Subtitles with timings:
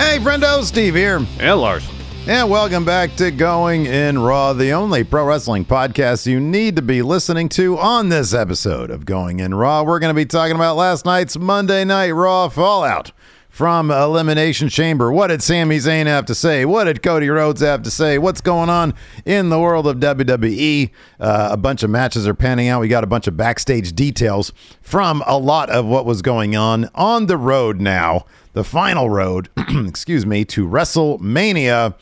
[0.00, 1.18] Hey, friendo, Steve here.
[1.38, 1.86] And Lars.
[2.26, 6.82] And welcome back to Going in Raw, the only pro wrestling podcast you need to
[6.82, 9.82] be listening to on this episode of Going in Raw.
[9.82, 13.12] We're going to be talking about last night's Monday Night Raw Fallout
[13.50, 15.12] from Elimination Chamber.
[15.12, 16.64] What did Sami Zayn have to say?
[16.64, 18.16] What did Cody Rhodes have to say?
[18.16, 18.94] What's going on
[19.26, 20.90] in the world of WWE?
[21.20, 22.80] Uh, a bunch of matches are panning out.
[22.80, 26.88] We got a bunch of backstage details from a lot of what was going on
[26.94, 28.24] on the road now.
[28.52, 29.48] The final road,
[29.86, 31.94] excuse me, to WrestleMania.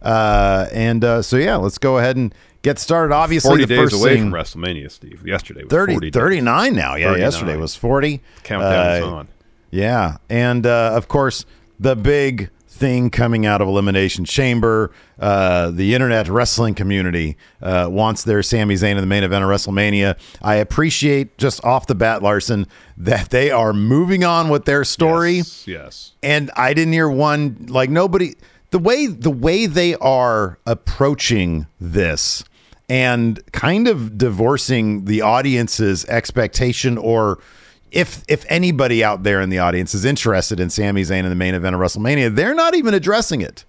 [0.00, 3.14] Uh, and uh, so, yeah, let's go ahead and get started.
[3.14, 5.26] Obviously, 40 the days first away thing, from WrestleMania, Steve.
[5.26, 6.20] Yesterday was 30, 40 days.
[6.20, 6.94] 39 now.
[6.96, 7.20] Yeah, 39.
[7.20, 8.20] yesterday was 40.
[8.42, 9.28] Countdown Uh, on.
[9.70, 10.16] Yeah.
[10.28, 11.44] And uh, of course,
[11.78, 18.24] the big thing coming out of Elimination Chamber, uh, the internet wrestling community uh, wants
[18.24, 20.18] their Sami Zayn in the main event of WrestleMania.
[20.40, 22.66] I appreciate just off the bat, Larson,
[22.96, 25.66] that they are moving on with their story Yes.
[25.68, 26.12] yes.
[26.22, 28.34] and I didn't hear one like nobody
[28.70, 32.42] the way the way they are approaching this
[32.88, 37.38] and kind of divorcing the audience's expectation or
[37.92, 41.34] if if anybody out there in the audience is interested in Sami Zayn in the
[41.34, 43.64] main event of WrestleMania, they're not even addressing it.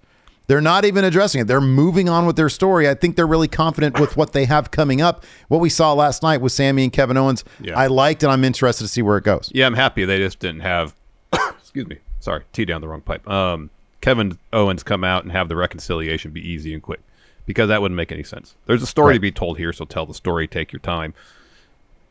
[0.46, 1.46] They're not even addressing it.
[1.46, 2.88] They're moving on with their story.
[2.88, 5.24] I think they're really confident with what they have coming up.
[5.48, 7.78] What we saw last night with Sammy and Kevin Owens, Yeah.
[7.78, 9.50] I liked, and I'm interested to see where it goes.
[9.54, 10.94] Yeah, I'm happy they just didn't have.
[11.32, 11.96] excuse me.
[12.20, 13.26] Sorry, tea down the wrong pipe.
[13.28, 13.70] Um,
[14.02, 17.00] Kevin Owens come out and have the reconciliation be easy and quick
[17.46, 18.54] because that wouldn't make any sense.
[18.66, 20.46] There's a story to be told here, so tell the story.
[20.46, 21.14] Take your time.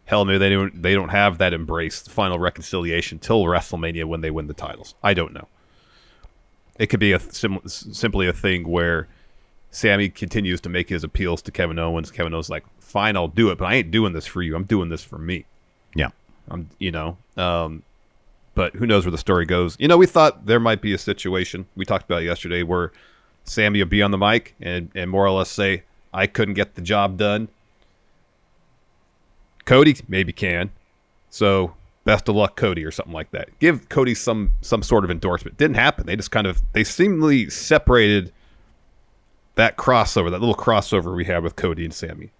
[0.06, 0.82] Hell, maybe they don't.
[0.82, 4.96] They don't have that embrace, the final reconciliation till WrestleMania when they win the titles.
[5.02, 5.48] I don't know.
[6.78, 9.08] It could be a sim- simply a thing where
[9.72, 12.12] Sammy continues to make his appeals to Kevin Owens.
[12.12, 14.56] Kevin Owens like, fine, I'll do it, but I ain't doing this for you.
[14.56, 15.46] I'm doing this for me.
[15.96, 16.10] Yeah.
[16.50, 17.84] I'm, you know, um,
[18.54, 19.76] but who knows where the story goes?
[19.80, 22.92] You know, we thought there might be a situation we talked about yesterday where
[23.46, 25.84] Sammy would be on the mic and, and more or less say,
[26.14, 27.48] I couldn't get the job done.
[29.66, 30.72] Cody maybe can.
[31.30, 31.74] So
[32.06, 33.50] best of luck, Cody, or something like that.
[33.60, 35.58] Give Cody some some sort of endorsement.
[35.58, 36.06] Didn't happen.
[36.06, 38.32] They just kind of they seemingly separated
[39.56, 42.32] that crossover, that little crossover we had with Cody and Sammy,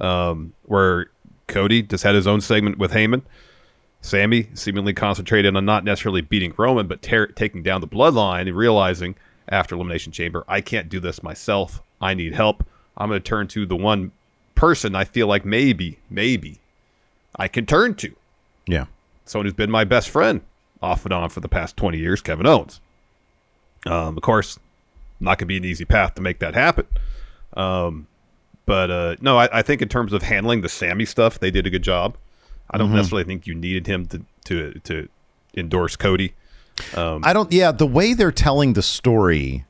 [0.00, 1.06] um, where
[1.46, 3.22] Cody just had his own segment with Heyman.
[4.00, 8.56] Sammy seemingly concentrated on not necessarily beating Roman, but tear taking down the bloodline and
[8.56, 9.16] realizing
[9.48, 11.82] after Elimination Chamber, I can't do this myself.
[12.00, 12.64] I need help.
[12.96, 14.12] I'm going to turn to the one
[14.54, 16.60] person I feel like maybe, maybe
[17.36, 18.14] I can turn to.
[18.66, 18.86] Yeah.
[19.24, 20.40] Someone who's been my best friend
[20.82, 22.80] off and on for the past 20 years, Kevin Owens.
[23.86, 24.58] Um, of course,
[25.20, 26.86] not going to be an easy path to make that happen.
[27.56, 28.06] Um,
[28.66, 31.66] but uh, no, I, I think in terms of handling the Sammy stuff, they did
[31.66, 32.16] a good job.
[32.70, 32.94] I don't Mhm.
[32.96, 35.08] necessarily think you needed him to to to
[35.56, 36.34] endorse Cody.
[36.96, 37.50] Um, I don't.
[37.52, 39.64] Yeah, the way they're telling the story,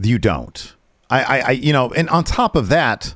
[0.00, 0.74] you don't.
[1.10, 3.14] I, I, I you know, and on top of that,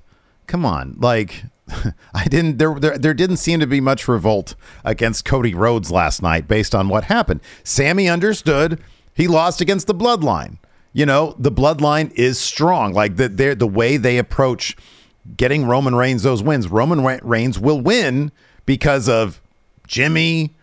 [0.48, 1.44] come on, like.
[2.14, 2.58] I didn't.
[2.58, 4.54] There, there, there didn't seem to be much revolt
[4.84, 7.40] against Cody Rhodes last night, based on what happened.
[7.64, 8.80] Sammy understood
[9.14, 10.58] he lost against the Bloodline.
[10.92, 12.92] You know, the Bloodline is strong.
[12.92, 14.76] Like the, the way they approach
[15.36, 16.68] getting Roman Reigns those wins.
[16.68, 18.32] Roman Reigns will win
[18.66, 19.40] because of
[19.86, 20.54] Jimmy.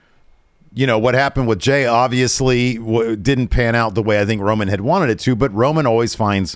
[0.73, 4.41] You know what happened with Jay obviously w- didn't pan out the way I think
[4.41, 6.55] Roman had wanted it to, but Roman always finds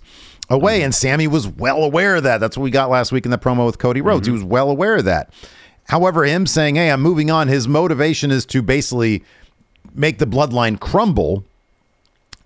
[0.52, 0.86] a way, mm-hmm.
[0.86, 2.40] and Sammy was well aware of that.
[2.40, 4.28] That's what we got last week in the promo with Cody Rhodes.
[4.28, 4.44] He mm-hmm.
[4.44, 5.34] was well aware of that.
[5.86, 9.24] However, him saying, "Hey, I'm moving on," his motivation is to basically
[9.94, 11.46] make the bloodline crumble.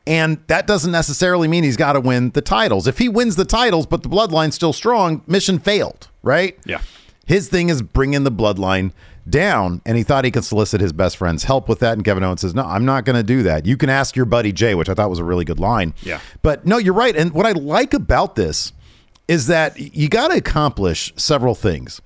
[0.08, 2.86] And that doesn't necessarily mean he's got to win the titles.
[2.86, 6.60] If he wins the titles, but the bloodline's still strong, mission failed, right?
[6.64, 6.82] Yeah.
[7.26, 8.92] His thing is bringing the bloodline
[9.30, 11.94] down, and he thought he could solicit his best friend's help with that.
[11.94, 13.66] And Kevin Owens says, No, I'm not going to do that.
[13.66, 15.94] You can ask your buddy Jay, which I thought was a really good line.
[16.04, 16.20] Yeah.
[16.42, 17.16] But no, you're right.
[17.16, 18.74] And what I like about this
[19.28, 22.02] is that you got to accomplish several things.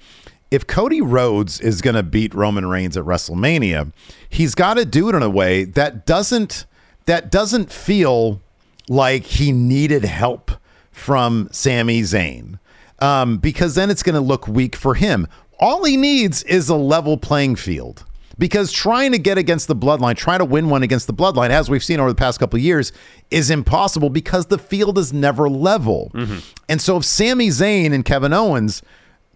[0.52, 3.92] If Cody Rhodes is going to beat Roman Reigns at WrestleMania,
[4.28, 6.66] he's got to do it in a way that doesn't
[7.06, 8.42] that doesn't feel
[8.88, 10.52] like he needed help
[10.92, 12.60] from Sami Zayn,
[13.00, 15.28] um, because then it's going to look weak for him.
[15.60, 18.06] All he needs is a level playing field.
[18.38, 21.70] Because trying to get against the bloodline, trying to win one against the bloodline, as
[21.70, 22.94] we've seen over the past couple of years,
[23.30, 26.10] is impossible because the field is never level.
[26.14, 26.38] Mm-hmm.
[26.70, 28.82] And so if Sami Zayn and Kevin Owens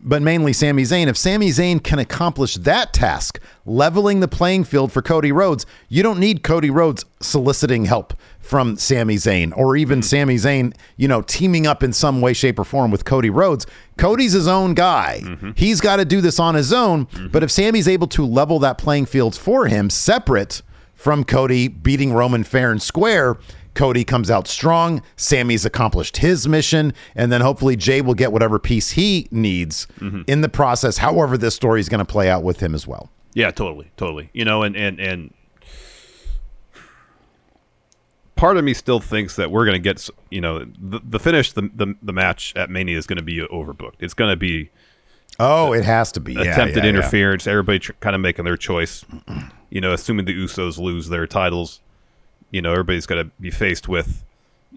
[0.04, 1.08] but mainly Sami Zayn.
[1.08, 6.04] If Sami Zayn can accomplish that task, leveling the playing field for Cody Rhodes, you
[6.04, 10.04] don't need Cody Rhodes soliciting help from Sami Zayn or even hmm.
[10.04, 13.66] Sami Zayn, you know, teaming up in some way, shape, or form with Cody Rhodes.
[13.98, 15.22] Cody's his own guy.
[15.24, 15.52] Mm-hmm.
[15.56, 17.06] He's got to do this on his own.
[17.06, 17.28] Mm-hmm.
[17.28, 20.62] But if Sami's able to level that playing field for him, separate
[20.94, 23.38] from Cody beating Roman fair and square,
[23.74, 25.02] Cody comes out strong.
[25.16, 30.22] Sammy's accomplished his mission, and then hopefully Jay will get whatever piece he needs mm-hmm.
[30.28, 30.98] in the process.
[30.98, 33.10] However, this story is going to play out with him as well.
[33.34, 34.30] Yeah, totally, totally.
[34.34, 35.34] You know, and and and
[38.36, 41.54] part of me still thinks that we're going to get, you know, the, the finish,
[41.54, 43.96] the, the the match at Mania is going to be overbooked.
[44.00, 44.70] It's going to be
[45.40, 46.90] Oh, it has to be Yeah, attempted yeah, yeah.
[46.90, 47.48] interference.
[47.48, 49.04] Everybody tr- kind of making their choice.
[49.70, 51.80] You know, assuming the Usos lose their titles,
[52.54, 54.24] you know, everybody's got to be faced with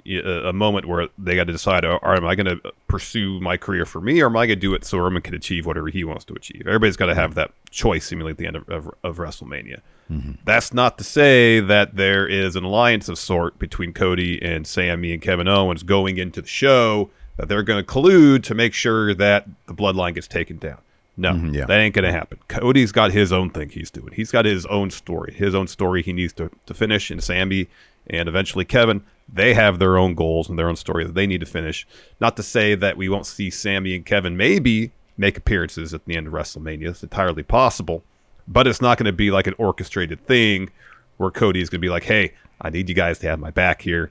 [0.07, 3.85] a moment where they got to decide: Are am I going to pursue my career
[3.85, 6.03] for me, or am I going to do it so Roman can achieve whatever he
[6.03, 6.63] wants to achieve?
[6.67, 9.81] Everybody's got to have that choice, seemingly at the end of, of, of WrestleMania.
[10.11, 10.33] Mm-hmm.
[10.45, 15.13] That's not to say that there is an alliance of sort between Cody and Sammy
[15.13, 19.15] and Kevin Owens going into the show that they're going to collude to make sure
[19.15, 20.79] that the bloodline gets taken down.
[21.17, 21.65] No, mm-hmm, yeah.
[21.65, 22.39] that ain't going to happen.
[22.49, 24.13] Cody's got his own thing he's doing.
[24.13, 27.11] He's got his own story, his own story he needs to, to finish.
[27.11, 27.69] And Sammy
[28.09, 29.03] and eventually Kevin,
[29.33, 31.87] they have their own goals and their own story that they need to finish.
[32.21, 36.17] Not to say that we won't see Sammy and Kevin maybe make appearances at the
[36.17, 36.91] end of WrestleMania.
[36.91, 38.05] It's entirely possible,
[38.47, 40.71] but it's not going to be like an orchestrated thing
[41.17, 43.51] where Cody is going to be like, hey, I need you guys to have my
[43.51, 44.11] back here.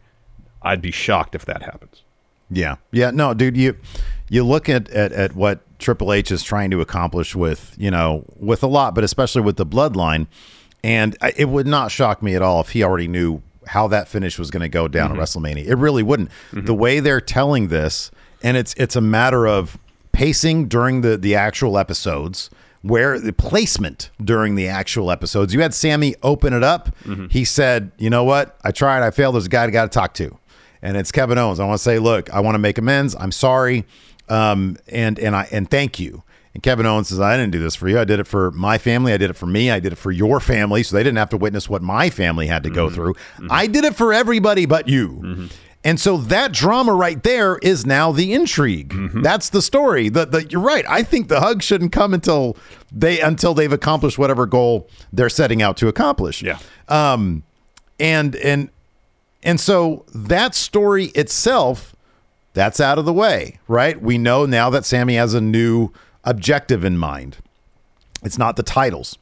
[0.64, 2.02] I'd be shocked if that happens.
[2.50, 2.76] Yeah.
[2.92, 3.12] Yeah.
[3.12, 3.78] No, dude, you
[4.30, 8.26] you look at, at at what Triple H is trying to accomplish with, you know,
[8.38, 10.28] with a lot, but especially with the bloodline.
[10.84, 14.08] And I- it would not shock me at all if he already knew how that
[14.08, 15.22] finish was going to go down at mm-hmm.
[15.22, 15.66] WrestleMania.
[15.68, 16.30] It really wouldn't.
[16.52, 16.74] The mm-hmm.
[16.76, 18.12] way they're telling this,
[18.44, 19.78] and it's it's a matter of
[20.12, 22.50] pacing during the the actual episodes
[22.82, 25.54] where the placement during the actual episodes.
[25.54, 26.96] You had Sammy open it up.
[27.04, 27.28] Mm-hmm.
[27.30, 28.58] He said, "You know what?
[28.64, 29.04] I tried.
[29.04, 29.36] I failed.
[29.36, 30.38] There's a guy I got to talk to."
[30.82, 31.60] And it's Kevin Owens.
[31.60, 33.16] I want to say, look, I want to make amends.
[33.16, 33.86] I'm sorry,
[34.30, 36.24] um, and and I and thank you.
[36.54, 38.00] And Kevin Owens says, I didn't do this for you.
[38.00, 39.12] I did it for my family.
[39.12, 39.70] I did it for me.
[39.70, 42.48] I did it for your family, so they didn't have to witness what my family
[42.48, 43.16] had to go through.
[43.50, 45.50] I did it for everybody but you.
[45.84, 48.92] And so that drama right there is now the intrigue.
[49.22, 50.10] That's the story.
[50.10, 50.84] The, the, you're right.
[50.90, 52.58] I think the hug shouldn't come until
[52.92, 56.42] they until they've accomplished whatever goal they're setting out to accomplish.
[56.42, 56.58] Yeah.
[56.88, 57.44] Um,
[58.00, 58.70] and and
[59.46, 61.96] and so that story itself,
[62.54, 64.02] that's out of the way, right?
[64.02, 65.92] We know now that Sammy has a new
[66.24, 67.38] objective in mind.
[68.24, 69.18] It's not the titles.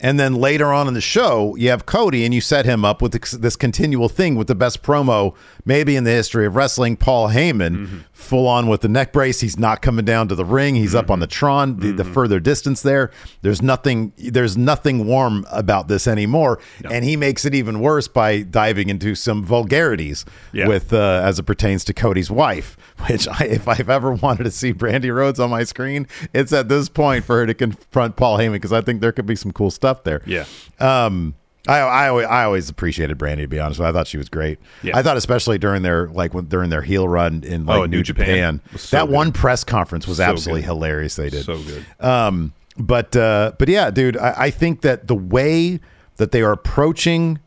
[0.00, 3.02] And then later on in the show, you have Cody, and you set him up
[3.02, 5.34] with this, continual thing with the best promo,
[5.64, 6.96] maybe in the history of wrestling.
[6.96, 7.98] Paul Heyman, mm-hmm.
[8.18, 9.40] Full on with the neck brace.
[9.40, 10.74] He's not coming down to the ring.
[10.74, 13.12] He's up on the Tron, the, the further distance there.
[13.42, 14.12] There's nothing.
[14.18, 16.58] There's nothing warm about this anymore,
[16.90, 20.66] and he makes it even worse by diving into some vulgarities Yeah.
[20.66, 22.76] with uh, as it pertains to Cody's wife.
[23.08, 26.68] Which, I, if I've ever wanted to see Brandi Rhodes on my screen, it's at
[26.68, 29.52] this point for her to confront Paul Heyman because I think there could be some
[29.52, 30.22] cool stuff there.
[30.26, 30.44] Yeah.
[30.80, 31.34] Um,
[31.68, 33.80] I, I always, I always appreciated Brandi to be honest.
[33.80, 34.58] I thought she was great.
[34.82, 34.96] Yeah.
[34.96, 37.98] I thought especially during their like when, during their heel run in like Oh, New
[37.98, 38.78] New Japan, Japan.
[38.78, 39.14] So that good.
[39.14, 40.66] one press conference was So absolutely good.
[40.68, 41.16] hilarious.
[41.16, 41.84] They did So good.
[42.00, 45.80] um, but uh, but yeah, dude, I, I think that the way
[46.16, 47.38] that they are approaching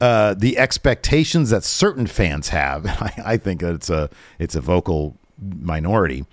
[0.00, 4.60] uh, the expectations that certain fans have, I, I think that it's a it's a
[4.60, 6.24] vocal minority.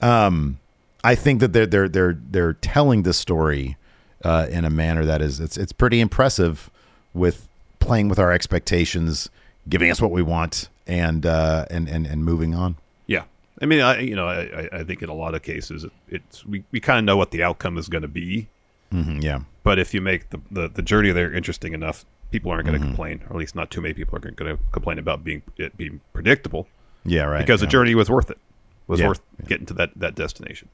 [0.00, 0.58] Um,
[1.02, 3.76] I think that they're they're they're they're telling the story
[4.24, 6.70] uh, in a manner that is it's it's pretty impressive
[7.14, 7.48] with
[7.80, 9.30] playing with our expectations,
[9.68, 12.76] giving us what we want, and uh, and and and moving on.
[13.06, 13.24] Yeah,
[13.62, 16.44] I mean, I you know, I, I- think in a lot of cases, it, it's
[16.44, 18.48] we, we kind of know what the outcome is going to be.
[18.90, 19.40] hmm yeah.
[19.62, 22.84] But if you make the, the, the journey there interesting enough, people aren't going to
[22.86, 25.74] complain, or at least not too many people are going to complain about being it
[25.76, 26.66] being predictable.
[27.04, 27.38] Yeah, right.
[27.40, 27.66] Because yeah.
[27.66, 28.38] the journey was worth it.
[28.86, 30.68] Was Yeah, worth getting to that that destination.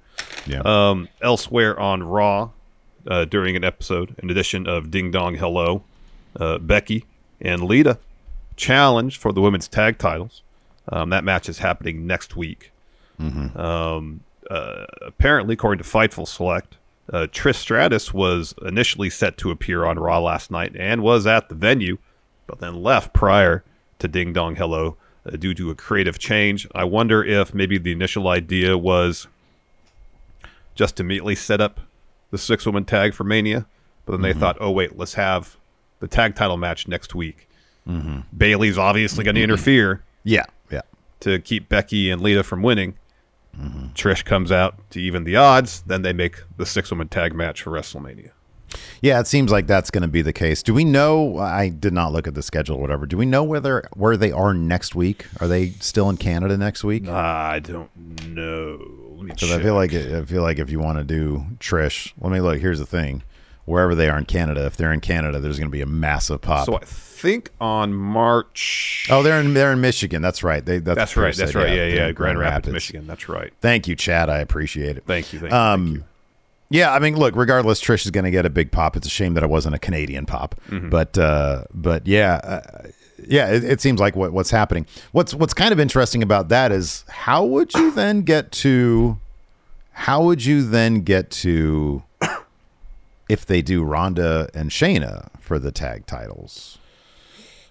[0.46, 0.62] Yeah.
[0.64, 2.50] Um, elsewhere on Raw,
[3.06, 5.84] uh, during an episode, an edition of Ding Dong Hello,
[6.36, 7.04] uh, Becky
[7.40, 7.98] and Lita
[8.56, 10.42] challenge for the women's tag titles.
[10.88, 12.72] Um, that match is happening next week.
[13.56, 14.20] Um,
[14.50, 16.76] uh, apparently, according to Fightful Select,
[17.12, 21.48] uh, Trish Stratus was initially set to appear on Raw last night and was at
[21.48, 21.98] the venue,
[22.46, 23.62] but then left prior
[23.98, 24.96] to Ding Dong Hello
[25.26, 26.66] uh, due to a creative change.
[26.74, 29.26] I wonder if maybe the initial idea was
[30.74, 31.80] just to immediately set up
[32.30, 33.66] the six woman tag for Mania,
[34.06, 35.56] but then they thought, oh, wait, let's have
[36.00, 37.48] the tag title match next week.
[38.36, 40.82] Bayley's obviously going to interfere yeah, yeah.
[41.20, 42.94] to keep Becky and Lita from winning.
[43.94, 45.82] Trish comes out to even the odds.
[45.82, 48.30] Then they make the six woman tag match for WrestleMania.
[49.02, 50.62] Yeah, it seems like that's going to be the case.
[50.62, 51.38] Do we know?
[51.38, 53.06] I did not look at the schedule or whatever.
[53.06, 55.26] Do we know whether where they are next week?
[55.40, 57.08] Are they still in Canada next week?
[57.08, 57.90] I don't
[58.26, 58.78] know.
[59.16, 62.12] Let me Because I feel like I feel like if you want to do Trish,
[62.20, 62.60] let me look.
[62.60, 63.24] Here's the thing:
[63.64, 66.40] wherever they are in Canada, if they're in Canada, there's going to be a massive
[66.40, 66.66] pop.
[66.66, 69.08] So I think on March.
[69.10, 70.22] oh, they're in they're in Michigan.
[70.22, 70.64] That's right.
[70.64, 71.34] They that's, that's right.
[71.34, 71.58] That's said.
[71.58, 71.68] right.
[71.70, 72.06] Yeah, they're yeah.
[72.08, 73.06] in Grand, Rapids, Michigan.
[73.06, 73.52] That's right.
[73.60, 74.28] Thank you, Chad.
[74.30, 75.04] I appreciate it.
[75.06, 75.40] Thank you.
[75.40, 75.58] Thank you.
[75.58, 76.04] Um, thank you.
[76.72, 78.96] Yeah, I mean, look, regardless, Trish is going to get a big pop.
[78.96, 80.88] It's a shame that it wasn't a Canadian pop, Mm-hmm.
[80.88, 82.88] but uh, but yeah, uh,
[83.26, 84.86] yeah, it, it seems like what, what's happening.
[85.10, 89.18] What's what's kind of interesting about that is how would you then get to
[89.92, 92.04] how would you then get to
[93.30, 96.78] if they do Ronda and Shayna for the tag titles?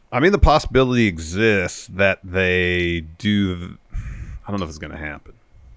[0.10, 3.78] I mean, the possibility exists that they do.
[4.48, 5.34] I don't know if it's going to happen.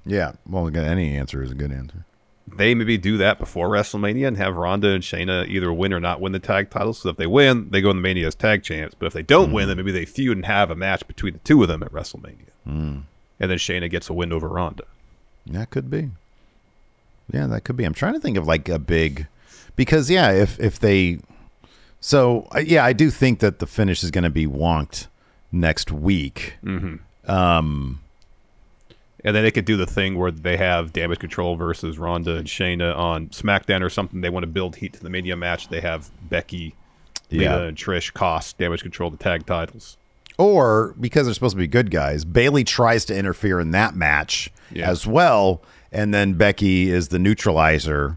[0.07, 2.05] Yeah, well, again, any answer is a good answer.
[2.47, 6.21] They maybe do that before WrestleMania and have Ronda and Shayna either win or not
[6.21, 7.01] win the tag titles.
[7.01, 8.95] So if they win, they go in the Mania as tag champs.
[8.97, 9.69] But if they don't win, hmm.
[9.69, 12.51] then maybe they feud and have a match between the two of them at WrestleMania.
[12.65, 12.99] Hmm.
[13.41, 14.85] And then Shayna gets a win over Ronda.
[15.47, 16.11] That could be.
[17.33, 17.85] Yeah, that could be.
[17.85, 19.27] I'm trying to think of like a big
[19.77, 21.19] because yeah, if if they
[22.01, 25.07] so yeah, I do think that the finish is going to be wonked
[25.53, 26.55] next week.
[27.27, 28.01] Um
[29.25, 32.47] And then they could do the thing where they have Damage Control versus Ronda and
[32.47, 34.21] Shayna on SmackDown or something.
[34.21, 35.69] They want to build heat to the Mania match.
[35.69, 36.75] They have Becky,
[37.31, 37.59] Lita, Yeah.
[37.63, 39.97] and Trish cost Damage Control the tag titles.
[40.39, 44.51] or because they're supposed to be good guys, Bayley tries to interfere in that match
[44.73, 44.91] Yeah.
[44.91, 45.61] as well,
[45.93, 48.17] and then Becky is the neutralizer.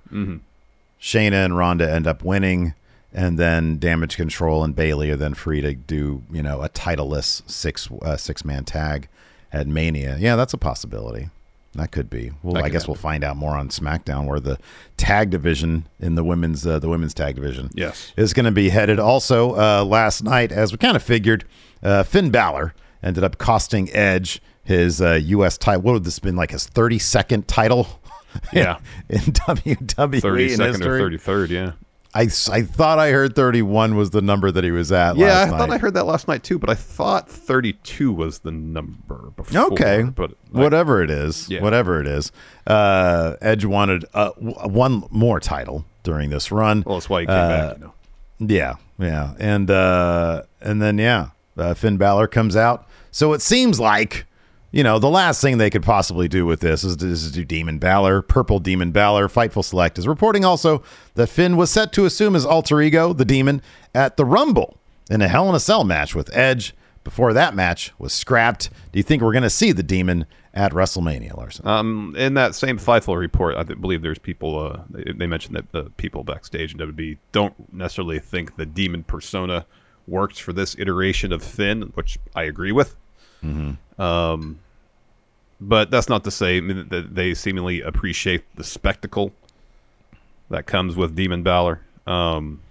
[1.05, 2.73] Shayna and Ronda end up winning,
[3.13, 7.47] and then Damage Control and Bayley are then free to do you know a titleless
[7.49, 9.07] six uh, six man tag
[9.53, 10.17] at Mania.
[10.19, 11.29] Yeah, that's a possibility.
[11.75, 12.31] That could be.
[12.41, 12.93] Well, That I guess happen.
[12.93, 14.57] we'll find out more on SmackDown, where the
[14.97, 18.11] tag division in the women's uh, the women's tag division Yes.
[18.17, 18.97] is going to be headed.
[18.99, 21.45] Also, uh, last night, as we kind of figured,
[21.83, 25.57] uh, Finn Balor ended up costing Edge his uh, U.S.
[25.59, 25.83] title.
[25.83, 27.99] What would this been like his 32nd title?
[28.53, 28.77] Yeah.
[29.09, 30.67] in WWE 32nd in or
[31.07, 31.17] history?
[31.17, 31.71] 33rd, yeah.
[32.13, 35.47] I, I thought I heard 31 was the number that he was at Yeah, I
[35.49, 35.75] thought night.
[35.75, 39.73] I heard that last night too, but I thought 32 was the number before.
[39.73, 41.61] Okay, But like, whatever it is, Yeah.
[41.61, 42.31] whatever it is,
[42.67, 46.83] uh, Edge wanted uh, w- one more title during this run.
[46.85, 47.93] Well, that's why he came Uh, back, you know.
[48.39, 52.87] Yeah, yeah, and uh, and then yeah, uh, Finn Balor comes out.
[53.11, 54.25] So it seems like
[54.75, 57.79] you know the last thing they could possibly do with this is is do Demon
[57.79, 59.29] Balor, Purple Demon Balor.
[59.29, 63.23] Fightful Select is reporting also that Finn was set to assume his alter ego, the
[63.23, 63.61] Demon,
[63.95, 64.77] at the Rumble
[65.09, 66.75] in a Hell in a Cell match with Edge.
[67.05, 70.73] Before that match was scrapped, do you think we're going to see the Demon at
[70.73, 71.65] WrestleMania, Larson?
[71.65, 74.59] Um, in that same Fightful report, I believe there's people.
[74.59, 79.03] Uh, they, they mentioned that the people backstage in WB don't necessarily think the demon
[79.03, 79.65] persona
[80.05, 82.97] works for this iteration of Finn, which I agree with.
[83.99, 84.59] Um,
[85.59, 89.31] but that's not to say that they seemingly appreciate the spectacle
[90.49, 91.81] that comes with Demon Balor.
[92.05, 92.61] Um,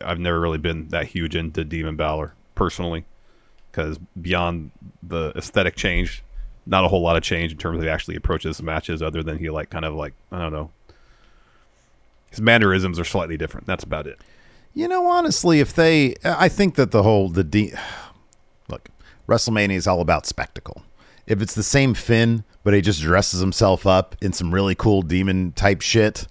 [0.00, 3.04] I've never really been that huge into Demon Balor personally,
[3.70, 4.70] because beyond
[5.02, 6.22] the aesthetic change,
[6.66, 9.50] not a whole lot of change in terms of actually approaches matches, other than he
[9.50, 10.70] like kind of like I don't know.
[12.30, 13.66] His mannerisms are slightly different.
[13.66, 14.20] That's about it.
[14.72, 17.72] You know, honestly, if they, I think that the whole the de-
[18.68, 18.88] look,
[19.28, 20.82] WrestleMania is all about spectacle,
[21.30, 25.00] if it's the same Finn, but he just dresses himself up in some really cool
[25.02, 26.26] demon type shit,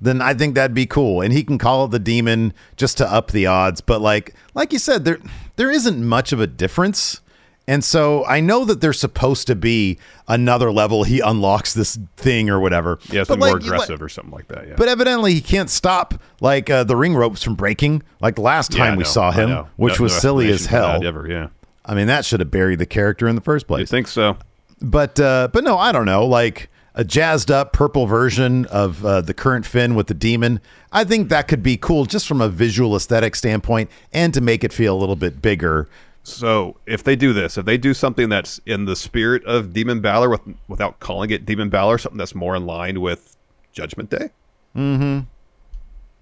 [0.00, 1.20] then I think that'd be cool.
[1.20, 3.80] And he can call it the demon just to up the odds.
[3.80, 5.18] But like like you said, there
[5.56, 7.20] there isn't much of a difference.
[7.68, 9.96] And so I know that there's supposed to be
[10.26, 11.04] another level.
[11.04, 12.98] He unlocks this thing or whatever.
[13.08, 14.66] Yeah, it's But, more like, aggressive or something like that.
[14.66, 14.74] Yeah.
[14.76, 18.02] But evidently, he can't stop like uh, the ring ropes from breaking.
[18.20, 21.04] Like last time I we know, saw him, which No- was no silly as hell.
[21.06, 21.48] Ever, yeah.
[21.84, 23.80] I mean, that should have buried the character in the first place.
[23.80, 24.36] You think so?
[24.80, 26.26] But uh, but no, I don't know.
[26.26, 30.60] Like a jazzed up purple version of uh, the current Finn with the demon.
[30.92, 34.62] I think that could be cool just from a visual aesthetic standpoint, and to make
[34.64, 35.88] it feel a little bit bigger.
[36.24, 40.00] So if they do this, if they do something that's in the spirit of Demon
[40.00, 43.36] Balor with, without calling it Demon Balor, something that's more in line with
[43.72, 44.30] Judgment Day.
[44.76, 45.20] Mm-hmm.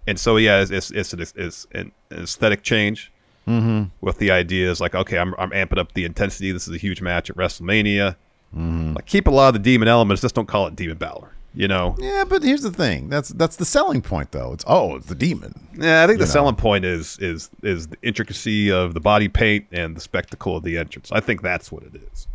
[0.06, 3.12] And so yeah, it's it's, it's, an, it's an aesthetic change.
[3.50, 3.82] Mm-hmm.
[4.00, 6.52] With the ideas like, okay, I'm I'm amping up the intensity.
[6.52, 8.16] This is a huge match at WrestleMania.
[8.52, 11.32] Like keep a lot of the demon elements, just don't call it Demon Balor.
[11.52, 11.96] You know?
[11.98, 13.08] Yeah, but here's the thing.
[13.08, 14.52] That's that's the selling point, though.
[14.52, 15.52] It's oh, it's the demon.
[15.76, 16.30] Yeah, I think the know.
[16.30, 20.62] selling point is is is the intricacy of the body paint and the spectacle of
[20.62, 21.10] the entrance.
[21.10, 22.28] I think that's what it is.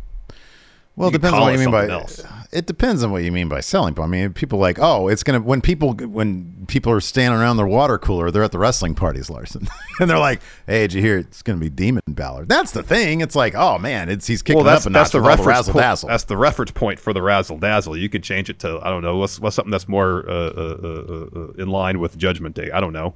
[0.96, 1.88] Well, it depends on what you mean by.
[1.88, 2.24] else.
[2.52, 3.98] It depends on what you mean by selling.
[4.00, 7.66] I mean, people like, oh, it's gonna when people when people are standing around their
[7.66, 9.68] water cooler, they're at the wrestling parties, Larson,
[10.00, 11.18] and they're like, hey, did you hear?
[11.18, 12.46] It's gonna be Demon Balor.
[12.46, 13.20] That's the thing.
[13.20, 15.24] It's like, oh man, it's he's kicking Well, that's up a that's notch the with
[15.24, 16.08] the reference razzle dazzle.
[16.08, 17.94] That's the reference point for the razzle dazzle.
[17.96, 20.76] You could change it to I don't know what's what's something that's more uh, uh,
[20.82, 22.70] uh, uh, in line with Judgment Day.
[22.70, 23.14] I don't know.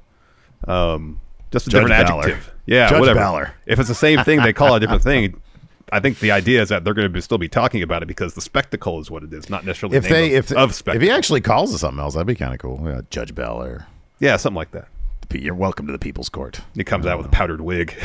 [0.67, 1.19] Um,
[1.51, 2.23] just a Judge different Balor.
[2.23, 2.53] adjective.
[2.67, 3.19] Yeah, Judge whatever.
[3.19, 3.53] Balor.
[3.65, 5.41] If it's the same thing, they call it a different thing.
[5.91, 8.05] I think the idea is that they're going to be, still be talking about it
[8.07, 11.01] because the spectacle is what it is, not necessarily if they of, if of if
[11.01, 12.79] he actually calls it something else, that'd be kind of cool.
[12.85, 13.85] Yeah, Judge Balor,
[14.19, 14.87] yeah, something like that.
[15.33, 16.61] you're welcome to the People's Court.
[16.75, 17.91] He comes out with a powdered wig.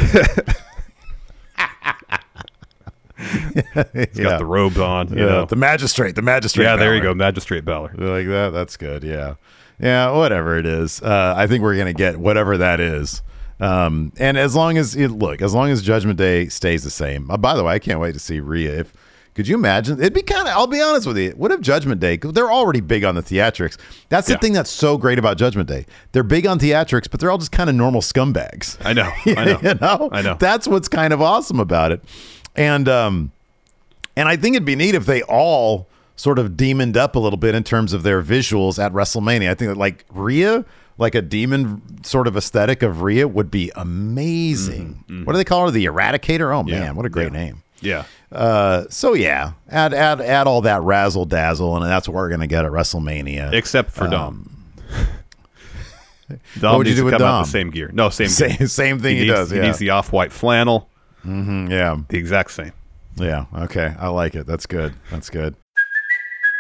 [3.19, 3.25] He's
[4.15, 4.23] Yeah.
[4.23, 5.09] got the robes on.
[5.09, 5.45] You Yeah, know.
[5.47, 6.65] the magistrate, the magistrate.
[6.65, 7.93] yeah, there you go, Magistrate Balor.
[7.97, 8.51] like that.
[8.53, 9.03] That's good.
[9.03, 9.35] Yeah,
[9.81, 10.11] yeah.
[10.11, 13.23] Whatever it is, uh, I think we're gonna get whatever that is.
[13.59, 17.31] Um, and as long as it look, as long as Judgment Day stays the same.
[17.31, 18.81] Uh, by the way, I can't wait to see Rhea.
[18.81, 18.93] If
[19.35, 19.99] could you imagine?
[19.99, 20.55] It'd be kind of.
[20.55, 21.31] I'll be honest with you.
[21.37, 22.17] What if Judgment Day?
[22.17, 23.77] they're already big on the theatrics.
[24.09, 24.39] That's the Yeah.
[24.41, 25.87] thing that's so great about Judgment Day.
[26.13, 28.79] They're big on theatrics, but they're all just kind of normal scumbags.
[28.85, 29.11] I know.
[29.27, 29.59] I know.
[29.63, 30.37] you know, I know.
[30.39, 32.03] That's what's kind of awesome about it.
[32.55, 33.33] And um,
[34.17, 35.87] and I think it'd be neat if they all
[36.19, 39.51] sort of demoned up a little bit in terms of their visuals at WrestleMania.
[39.51, 40.65] I think that like Rhea,
[40.99, 45.05] like a demon sort of aesthetic of Rhea would be amazing.
[45.25, 45.71] What do they call her?
[45.71, 46.55] The Eradicator?
[46.57, 46.81] Oh Mm-hmm, Yeah.
[46.81, 47.39] man, what a great Yeah.
[47.45, 47.63] name.
[47.81, 48.05] Yeah.
[48.33, 52.47] Uh, so yeah, add add add all that razzle dazzle, and that's what we're gonna
[52.47, 53.53] get at WrestleMania.
[53.53, 54.51] Except for Dom.
[56.59, 57.45] Dom Um, would you do with Dom?
[57.45, 57.91] the same gear.
[57.93, 58.67] No, same Same- gear.
[58.67, 59.63] same thing he needs, does, He yeah.
[59.67, 60.89] needs the off-white flannel.
[61.25, 62.73] yeah, The exact same.
[63.17, 63.45] yeah.
[63.55, 64.47] Okay, I like it.
[64.47, 64.95] That's good.
[65.11, 65.55] That's good.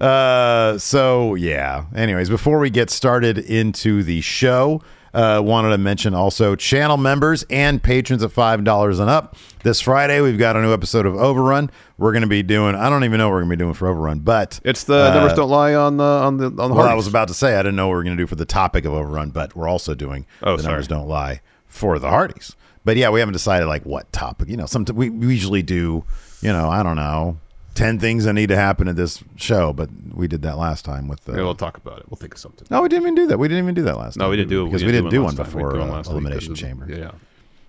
[0.00, 1.84] Uh, so yeah.
[1.94, 4.82] Anyways, before we get started into the show,
[5.12, 9.36] uh, wanted to mention also channel members and patrons of five dollars and up.
[9.62, 11.70] This Friday, we've got a new episode of Overrun.
[11.98, 12.74] We're going to be doing.
[12.74, 15.10] I don't even know what we're going to be doing for Overrun, but It's the
[15.10, 16.92] uh, numbers don't lie on the on the on the Well, Hardys.
[16.92, 18.36] I was about to say I didn't know what we are going to do for
[18.36, 20.72] the topic of Overrun, but we're also doing Oh, the sorry.
[20.72, 22.56] numbers don't lie for the Hardys.
[22.84, 24.48] But yeah, we haven't decided like what topic.
[24.48, 26.04] You know, some we, we usually do.
[26.40, 27.36] You know, I don't know,
[27.80, 31.08] ten things that need to happen in this show, but we did that last time
[31.08, 31.32] with the.
[31.32, 32.04] Maybe we'll talk about it.
[32.10, 32.66] We'll think of something.
[32.70, 33.38] No, we didn't even do that.
[33.38, 34.20] We didn't even do that last time.
[34.20, 34.30] No, time.
[34.30, 35.56] we didn't do it because we didn't do one last time.
[35.56, 36.86] We before uh, of- chamber.
[36.88, 37.12] Yeah,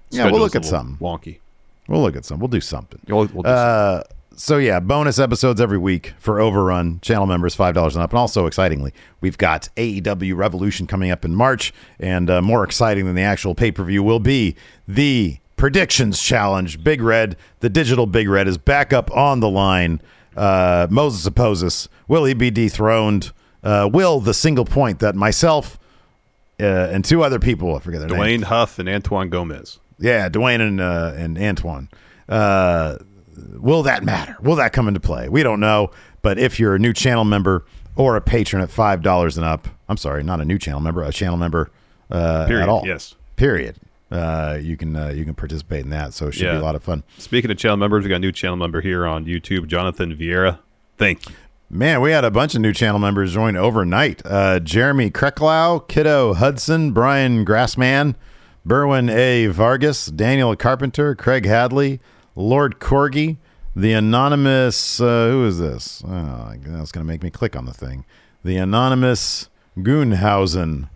[0.09, 0.97] Yeah, we'll look at something.
[0.97, 1.39] Wonky.
[1.87, 2.39] We'll look at some.
[2.39, 2.99] We'll do something.
[3.07, 4.03] We'll, we'll do Uh,
[4.35, 8.19] so yeah, bonus episodes every week for Overrun channel members, five dollars and up, and
[8.19, 13.15] also excitingly, we've got AEW Revolution coming up in March, and uh, more exciting than
[13.15, 14.55] the actual pay per view will be
[14.87, 16.83] the predictions challenge.
[16.83, 20.01] Big Red, the digital Big Red, is back up on the line.
[20.35, 21.87] Uh, Moses opposes.
[22.07, 23.31] Will he be dethroned?
[23.63, 25.77] Uh, will the single point that myself
[26.59, 29.77] uh, and two other people, I forget their names, Dwayne Huff and Antoine Gomez.
[29.99, 31.89] yeah, Dwayne and uh, and Antoine.
[32.27, 32.97] Uh,
[33.53, 34.35] will that matter?
[34.41, 35.29] Will that come into play?
[35.29, 35.91] We don't know.
[36.23, 39.67] But if you're a new channel member or a patron at five dollars and up,
[39.87, 41.69] I'm sorry, not a new channel member, a channel member
[42.09, 42.81] uh, at all.
[42.83, 43.13] yes.
[43.35, 43.77] Period.
[44.11, 46.13] Uh, you can uh, you can participate in that.
[46.13, 47.03] So it should be a lot of fun.
[47.17, 50.59] Speaking of channel members, we got a new channel member here on YouTube, Jonathan Vieira.
[50.97, 51.35] Thank you.
[51.69, 54.21] Man, we had a bunch of new channel members join overnight.
[54.25, 58.15] Uh, Jeremy Kreklau, Kiddo Hudson, Brian Grassman,
[58.67, 59.47] Berwin A.
[59.47, 62.01] Vargas, Daniel Carpenter, Craig Hadley,
[62.35, 63.37] Lord Corgi,
[63.73, 64.99] the anonymous.
[64.99, 66.03] Uh, who is this?
[66.05, 68.03] Oh, that's going to make me click on the thing.
[68.43, 69.47] The anonymous
[69.77, 70.89] Goonhausen,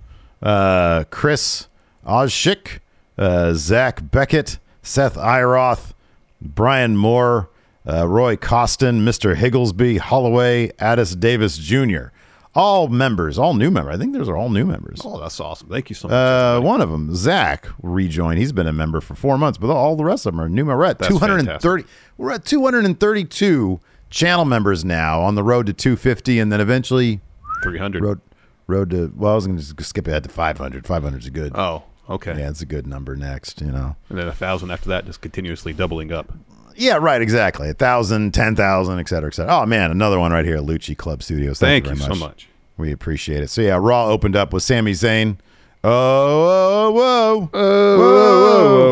[0.44, 1.68] uh, Chris
[2.06, 2.80] Ozshik,
[3.18, 5.94] uh, Zach Beckett, Seth Iroth,
[6.42, 7.50] Brian Moore,
[7.88, 9.36] uh, Roy Costin, Mr.
[9.36, 12.08] Higglesby, Holloway, Addis Davis Jr.
[12.54, 13.96] All members, all new members.
[13.96, 15.02] I think those are all new members.
[15.04, 15.68] Oh, that's awesome.
[15.68, 16.14] Thank you so much.
[16.14, 18.40] Uh, one of them, Zach, rejoined.
[18.40, 20.66] He's been a member for four months, but all the rest of them are new.
[20.66, 21.84] We're at That's 230.
[22.18, 27.20] We're at 232 channel members now on the road to 250, and then eventually
[27.64, 28.02] 300.
[28.02, 28.22] road
[28.68, 29.12] road to.
[29.16, 30.88] Well, I was going to skip ahead to 500.
[30.88, 31.52] 500 is good.
[31.56, 32.38] Oh, okay.
[32.38, 33.62] Yeah, it's a good number next.
[33.62, 33.96] You know.
[34.10, 36.32] And then a thousand after that, just continuously doubling up.
[36.78, 37.22] Yeah, right.
[37.22, 37.70] Exactly.
[37.70, 39.54] A thousand, ten thousand, et cetera, et cetera.
[39.62, 41.60] Oh man, another one right here at Lucci Club Studios.
[41.60, 42.48] Thank, Thank you, you very so much.
[42.78, 43.50] We appreciate it.
[43.50, 45.38] So yeah, Raw opened up with Sami Zayn.
[45.84, 47.98] Oh, oh, whoa, Oh,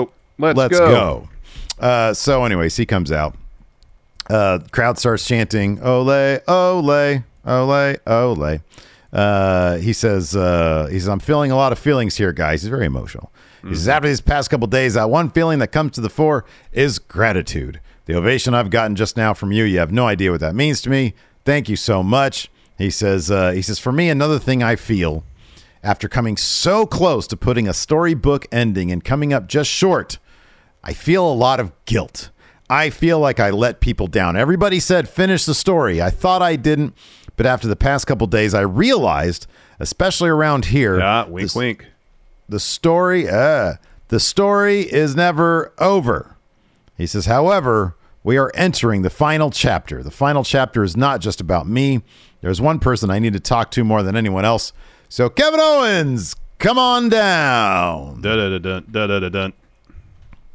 [0.05, 0.87] whoa, Let's, let's go.
[0.87, 1.29] go.
[1.85, 3.35] Uh, so, anyways, he comes out.
[4.29, 8.59] Uh, crowd starts chanting, "Ole, ole, ole, ole."
[9.13, 12.69] Uh, he says, uh, "He says I'm feeling a lot of feelings here, guys." He's
[12.69, 13.31] very emotional.
[13.61, 16.43] He says, "After these past couple days, that one feeling that comes to the fore
[16.71, 17.79] is gratitude.
[18.07, 20.81] The ovation I've gotten just now from you, you have no idea what that means
[20.81, 21.13] to me.
[21.45, 25.23] Thank you so much." He says, uh, "He says for me, another thing I feel."
[25.83, 30.17] After coming so close to putting a storybook ending and coming up just short,
[30.83, 32.29] I feel a lot of guilt.
[32.69, 34.35] I feel like I let people down.
[34.37, 36.01] Everybody said finish the story.
[36.01, 36.95] I thought I didn't,
[37.37, 39.47] but after the past couple days, I realized,
[39.79, 41.85] especially around here, Yeah, wink, this- wink.
[42.49, 43.73] the story, uh,
[44.09, 46.35] the story is never over.
[46.97, 50.03] He says, however, we are entering the final chapter.
[50.03, 52.01] The final chapter is not just about me.
[52.41, 54.71] There's one person I need to talk to more than anyone else.
[55.09, 58.21] So, Kevin Owens, come on down.
[58.21, 59.53] Da da dun da da da dun.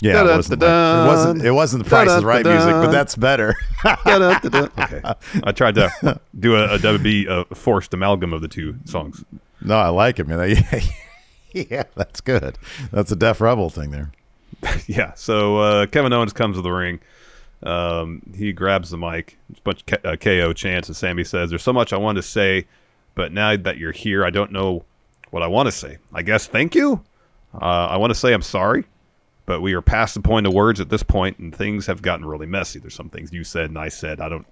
[0.00, 1.44] Yeah, it wasn't, like- it wasn't.
[1.44, 3.54] It wasn't the Price is Right music, but that's better.
[3.84, 5.02] Okay.
[5.44, 9.24] I tried to do a, a WB uh, forced amalgam of the two songs.
[9.60, 10.56] no, I like it, man.
[11.52, 12.58] Yeah, yeah, that's good.
[12.92, 14.12] That's a Def Rebel thing there.
[14.86, 15.14] yeah.
[15.14, 17.00] So uh, Kevin Owens comes to the ring.
[17.62, 19.38] Um, he grabs the mic.
[19.50, 21.96] It's a bunch of K- uh, KO chants, and Sammy says, "There's so much I
[21.96, 22.66] wanted to say,
[23.14, 24.84] but now that you're here, I don't know
[25.30, 25.96] what I want to say.
[26.12, 27.02] I guess thank you.
[27.54, 28.84] Uh, I want to say I'm sorry,
[29.48, 32.26] but we are past the point of words at this point, and things have gotten
[32.26, 32.78] really messy.
[32.78, 34.20] There's some things you said and I said.
[34.20, 34.46] I don't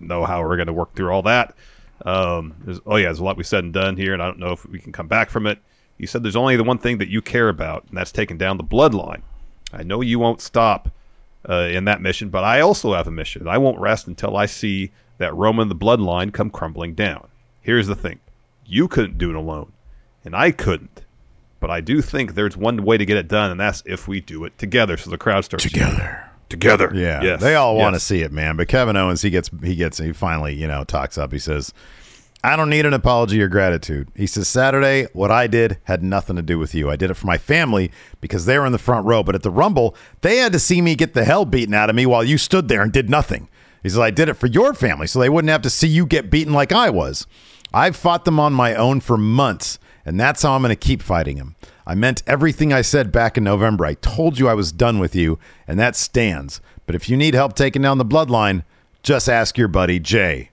[0.00, 1.54] know how we're going to work through all that.
[2.04, 4.50] Um, oh yeah, there's a lot we said and done here, and I don't know
[4.50, 5.60] if we can come back from it.
[5.96, 8.56] You said there's only the one thing that you care about, and that's taking down
[8.56, 9.22] the bloodline.
[9.72, 10.90] I know you won't stop
[11.48, 13.46] uh, in that mission, but I also have a mission.
[13.46, 17.28] I won't rest until I see that Roman the bloodline come crumbling down.
[17.60, 18.18] Here's the thing:
[18.66, 19.72] you couldn't do it alone,
[20.24, 21.04] and I couldn't.
[21.62, 24.20] But I do think there's one way to get it done, and that's if we
[24.20, 24.96] do it together.
[24.98, 26.24] So the crowd starts Together.
[26.50, 26.90] together.
[26.94, 27.40] Yeah, Yes.
[27.40, 28.02] they all want to Yes.
[28.02, 28.56] see it, man.
[28.56, 31.32] But Kevin Owens, he gets, he gets, he finally, you know, talks up.
[31.32, 31.72] He says,
[32.44, 36.34] "I don't need an apology or gratitude." He says, "Saturday, what I did had nothing
[36.36, 36.90] to do with you.
[36.90, 39.22] I did it for my family because they were in the front row.
[39.22, 41.96] But at the Rumble, they had to see me get the hell beaten out of
[41.96, 43.48] me while you stood there and did nothing."
[43.84, 46.06] He says, "I did it for your family, so they wouldn't have to see you
[46.06, 47.26] get beaten like I was.
[47.72, 51.02] I've fought them on my own for months." And that's how I'm going to keep
[51.02, 51.54] fighting him.
[51.86, 53.86] I meant everything I said back in November.
[53.86, 56.60] I told you I was done with you, and that stands.
[56.86, 58.64] But if you need help taking down the bloodline,
[59.02, 60.50] just ask your buddy Jay.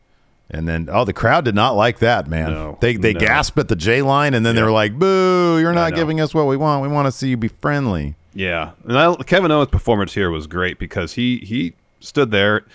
[0.52, 2.52] And then, oh, the crowd did not like that, man.
[2.52, 3.20] No, they they no.
[3.20, 5.60] gasped at the J line, and then they were like, "Boo!
[5.60, 6.82] You're not giving us what we want.
[6.82, 10.48] We want to see you be friendly." Yeah, and I, Kevin Owens' performance here was
[10.48, 12.66] great because he he stood there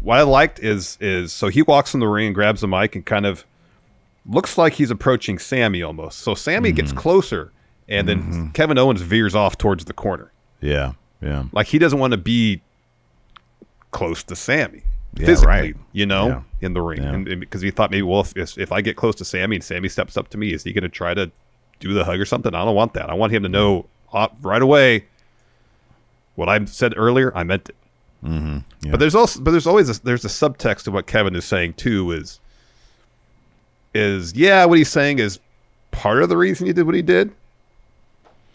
[0.00, 2.96] what I liked is is so he walks in the ring and grabs the mic
[2.96, 3.44] and kind of
[4.26, 6.18] looks like he's approaching Sammy almost.
[6.20, 7.52] So Sammy gets closer,
[7.88, 10.32] and then Kevin Owens veers off towards the corner.
[10.60, 11.44] Yeah, yeah.
[11.52, 12.62] Like he doesn't want to be
[13.92, 14.82] close to Sammy
[15.16, 15.76] Yeah, physically, right.
[15.92, 16.42] you know, Yeah.
[16.60, 17.34] in the ring, Yeah.
[17.36, 19.88] because he thought maybe, well, if, if if I get close to Sammy and Sammy
[19.88, 21.30] steps up to me, is he going to try to
[21.80, 22.54] do the hug or something?
[22.54, 23.10] I don't want that.
[23.10, 25.06] I want him to know uh, right away
[26.36, 27.32] what I said earlier.
[27.36, 27.76] I meant it.
[28.24, 28.90] Mm-hmm.
[28.90, 31.72] But there's also, but there's always a, there's a subtext to what Kevin is saying
[31.74, 32.12] too.
[32.12, 32.38] Is
[33.94, 35.38] is yeah, what he's saying is
[35.90, 37.30] part of the reason he did what he did,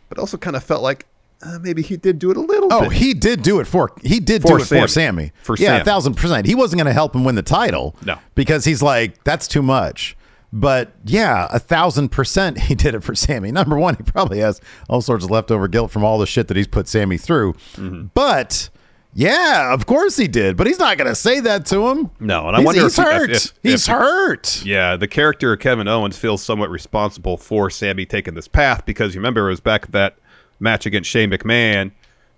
[0.10, 1.06] but also kind of felt like
[1.46, 2.94] uh, maybe he did do it a little Oh, bit.
[2.94, 4.88] he did do it for he did For do it for Sammy.
[4.88, 5.32] Sammy.
[5.44, 5.82] For yeah, Sammy.
[5.82, 6.48] a thousand percent.
[6.48, 7.96] He wasn't going to help him win the title.
[8.06, 8.18] No.
[8.36, 10.16] because he's like that's too much.
[10.54, 13.52] But yeah, a thousand percent he did it for Sammy.
[13.52, 16.56] Number one, he probably has all sorts of leftover guilt from all the shit that
[16.56, 17.54] he's put Sammy through.
[17.74, 18.06] Mm-hmm.
[18.14, 18.70] But
[19.18, 20.58] yeah, of course he did.
[20.58, 22.12] But he's not going to say that to him.
[22.20, 23.30] No, and I He's- wonder he's if, he- if- hurt.
[23.32, 24.66] if- he's hurt.
[24.66, 29.16] Yeah, the character of Kevin Owens feels somewhat responsible for Sammy taking this path because
[29.16, 30.18] you remember it was back at that
[30.60, 31.92] match against Shane McMahon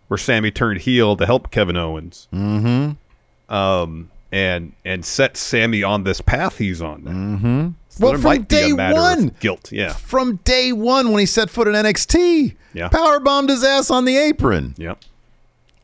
[0.08, 2.28] where Sammy turned heel to help Kevin Owens.
[2.34, 3.54] Mm-hmm.
[3.54, 7.02] Um, and and set Sammy on this path he's on.
[7.04, 7.68] Mm-hmm.
[7.90, 9.32] So Well, from day one.
[9.40, 9.72] guilt.
[9.72, 9.94] Yeah.
[9.94, 12.90] From day one when he set foot in NXT, Yeah.
[12.90, 14.76] power bombed his ass on the apron.
[14.78, 15.00] Yep.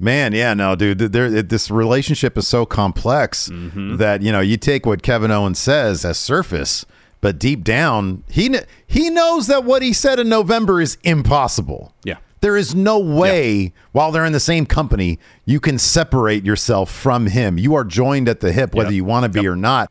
[0.04, 1.00] Man, yeah, no, dude.
[1.00, 3.98] There, it- this relationship is so complex Mm-hmm.
[3.98, 6.86] that you know you take what Kevin Owens says as surface,
[7.22, 11.94] but deep down, he kn- he knows that what he said in November is impossible.
[12.04, 12.18] Yeah.
[12.42, 17.28] There is no way, while they're in the same company, you can separate yourself from
[17.28, 17.58] him.
[17.58, 18.96] You are joined at the hip, whether Yep.
[18.98, 19.89] you want to be or not.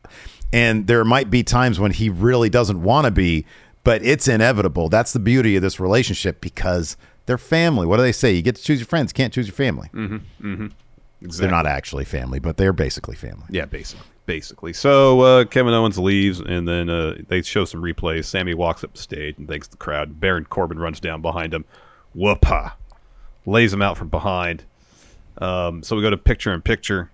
[0.53, 3.43] And there might be times when he really doesn't want to be,
[3.83, 4.87] but it's inevitable.
[4.87, 7.85] That's the beauty of this relationship because they're family.
[7.85, 8.33] What do they say?
[8.33, 9.89] You get to choose your friends, can't choose your family.
[9.93, 10.47] Mm-hmm.
[10.53, 10.67] Mm-hmm.
[11.21, 13.45] They're not actually family, but they're basically family.
[13.49, 14.05] Yeah, basically.
[14.25, 14.73] Basically.
[14.73, 18.25] So uh, Kevin Owens leaves, and then uh, they show some replays.
[18.25, 20.19] Sammy walks up the stage and thanks the crowd.
[20.19, 21.65] Baron Corbin runs down behind him.
[22.13, 22.71] Whoopah.
[23.45, 24.63] Lays him out from behind.
[25.39, 27.09] Um, so we go to picture in picture,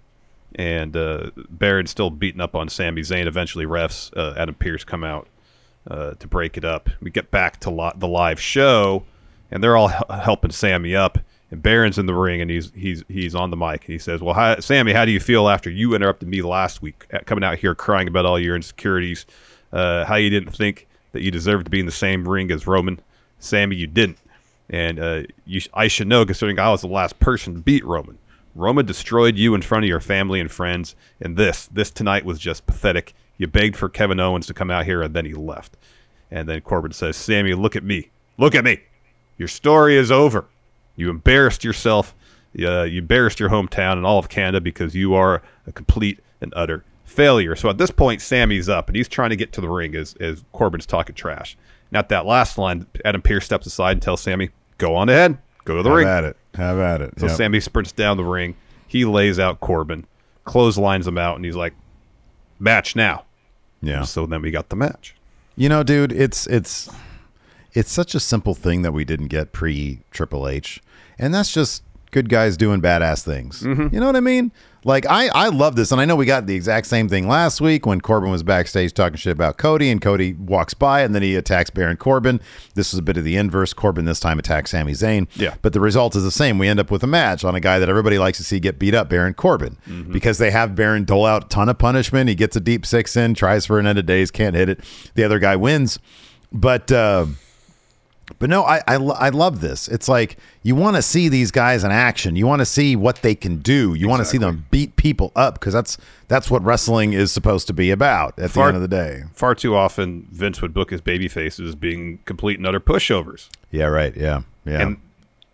[0.55, 3.25] and uh, Baron's still beating up on Sami Zayn.
[3.25, 5.27] Eventually, refs, uh, Adam Pearce come out
[5.89, 6.89] uh, to break it up.
[7.01, 9.03] We get back to li- the live show,
[9.51, 11.17] and they're all helping Sammy up.
[11.51, 13.81] And Baron's in the ring, and he's he's he's on the mic.
[13.85, 16.83] And he says, "Well, hi, Sammy, how do you feel after you interrupted me last
[16.83, 19.25] week, coming out here crying about all your insecurities?
[19.73, 22.67] Uh, how you didn't think that you deserved to be in the same ring as
[22.67, 22.99] Roman?
[23.39, 24.19] Sammy, you didn't,
[24.69, 28.19] and uh, you I should know, considering I was the last person to beat Roman.
[28.53, 32.37] Roman destroyed you in front of your family and friends, and this this tonight was
[32.37, 33.15] just pathetic.
[33.39, 35.77] You begged for Kevin Owens to come out here, and then he left."
[36.31, 38.09] And then Corbin says, Sammy, look at me.
[38.37, 38.79] Look at me.
[39.39, 40.45] Your story is over.
[40.95, 42.13] You embarrassed yourself.
[42.59, 46.53] Uh, you embarrassed your hometown and all of Canada because you are a complete and
[46.55, 47.55] utter failure.
[47.55, 50.15] So at this point, Sammy's up and he's trying to get to the ring as,
[50.19, 51.57] as Corbin's talking trash.
[51.89, 55.37] And at that last line, Adam Pearce steps aside and tells Sammy, go on ahead.
[55.65, 56.07] Go to the Have ring.
[56.07, 56.37] Have at it.
[56.55, 57.19] Have at it.
[57.19, 57.37] So Yep.
[57.37, 58.55] Sammy sprints down the ring.
[58.87, 60.05] He lays out Corbin,
[60.43, 61.73] clotheslines him out, and he's like,
[62.59, 63.23] match now.
[63.81, 64.03] Yeah.
[64.03, 65.15] So then we got the match.
[65.55, 66.89] You know, dude, it's it's
[67.79, 70.81] it's such a simple thing that we didn't get pre Triple H,
[71.17, 73.61] and that's just good guys doing badass things.
[73.61, 73.93] Mm-hmm.
[73.93, 74.51] You know what I mean?
[74.85, 77.59] Like I I love this, and I know we got the exact same thing last
[77.61, 81.21] week when Corbin was backstage talking shit about Cody, and Cody walks by, and then
[81.21, 82.39] he attacks Baron Corbin.
[82.75, 83.73] This is a bit of the inverse.
[83.73, 85.27] Corbin this time attacks Sami Zayn.
[85.35, 85.55] Yeah.
[85.61, 86.57] but the result is the same.
[86.57, 88.79] We end up with a match on a guy that everybody likes to see get
[88.79, 90.11] beat up, Baron Corbin, Mm-hmm.
[90.13, 92.29] because they have Baron dole out a ton of punishment.
[92.29, 94.79] He gets a deep six in, tries for an end of days, can't hit it.
[95.15, 95.99] The other guy wins,
[96.53, 96.89] but.
[96.91, 97.25] Uh,
[98.37, 99.87] but no, I, I I love this.
[99.87, 102.35] It's like you want to see these guys in action.
[102.35, 103.95] You want to see what they can do.
[103.95, 107.65] You want to see them beat people up because that's that's what wrestling is supposed
[107.67, 108.37] to be about.
[108.37, 111.27] At Far- the end of the day, Far too often, Vince would book his baby
[111.27, 113.49] faces being complete and utter pushovers.
[113.71, 114.93] yeah, right, yeah, yeah,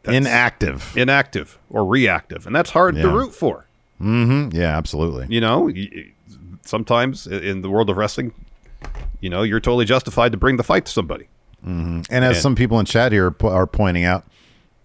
[0.05, 0.93] inactive.
[0.97, 3.03] inactive or reactive, and that's hard Yeah.
[3.03, 3.65] to root for.
[3.99, 5.27] hmm Yeah, absolutely.
[5.29, 5.71] You know,
[6.63, 8.33] sometimes in the world of wrestling,
[9.21, 11.27] you know, you're totally justified to bring the fight to somebody.
[11.65, 14.25] And as And- some people in chat here are pointing out,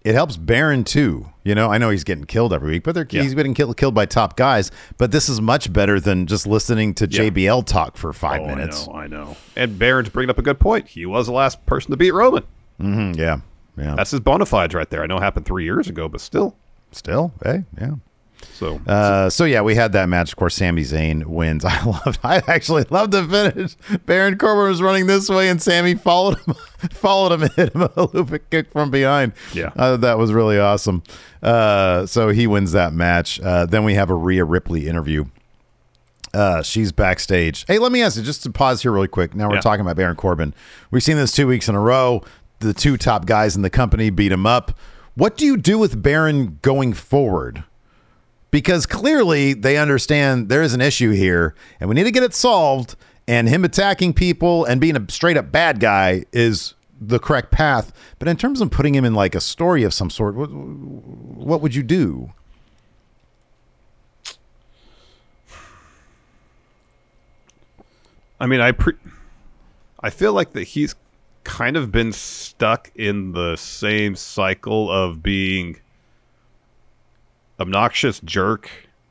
[0.03, 1.27] it helps Baron too.
[1.43, 3.21] You know, I know he's getting killed every week, but they're, Yeah.
[3.21, 4.71] he's getting killed, killed by top guys.
[4.97, 7.23] But this is much better than just listening to Yeah.
[7.29, 8.87] JBL talk for five Oh, minutes.
[8.87, 9.37] I know, I know.
[9.55, 10.87] And Baron's bringing up a good point.
[10.87, 12.43] He was the last person to beat Roman.
[12.79, 13.37] hmm Yeah,
[13.77, 13.93] yeah.
[13.95, 15.03] That's his bona fides right there.
[15.03, 16.55] I know it happened three years ago, but still.
[16.91, 17.91] Still, hey, yeah.
[18.53, 20.31] So Uh, so yeah, we had that match.
[20.31, 21.65] Of course, Sami Zayn wins.
[21.65, 22.19] I loved.
[22.23, 23.75] I actually loved the finish.
[24.05, 26.53] Baron Corbin was running this way, and Sammy followed him,
[26.91, 29.33] followed him, and hit him a looping kick from behind.
[29.53, 29.71] Yeah.
[29.75, 31.03] uh, that was really awesome.
[31.41, 33.39] Uh, so he wins that match.
[33.41, 35.25] Uh, then we have a Rhea Ripley interview
[36.33, 37.65] Uh, she's backstage.
[37.67, 39.35] Hey, let me ask you just to pause here really quick.
[39.35, 39.61] Now we're Yeah.
[39.61, 40.53] talking about Baron Corbin.
[40.91, 42.23] We've seen this two weeks in a row.
[42.59, 44.77] The two top guys in the company beat him up.
[45.15, 47.63] What do you do with Baron going forward?
[48.51, 52.33] Because clearly they understand there is an issue here and we need to get it
[52.33, 52.95] solved.
[53.27, 57.93] And him attacking people and being a straight up bad guy is the correct path.
[58.19, 61.61] But in terms of putting him in like a story of some sort, what, what
[61.61, 62.33] would you do?
[68.39, 68.97] I mean, I pre-
[69.99, 70.95] I feel like that he's
[71.43, 75.79] kind of been stuck in the same cycle of being
[77.61, 78.69] obnoxious jerk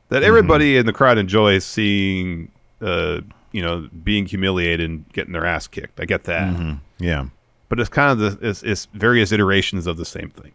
[0.09, 0.81] that everybody mm-hmm.
[0.81, 5.99] in the crowd enjoys seeing uh you know being humiliated and getting their ass kicked.
[5.99, 6.53] I get that.
[6.53, 6.73] Mm-hmm.
[7.03, 7.27] Yeah.
[7.69, 10.51] But it's kind of the it's, it's various iterations of the same thing.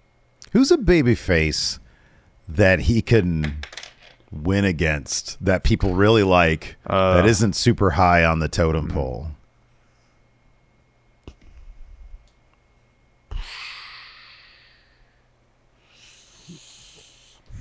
[0.52, 1.78] Who's a baby face
[2.48, 3.64] that he can
[4.30, 8.94] win against that people really like that uh, isn't super high on the totem hmm.
[8.94, 9.26] pole?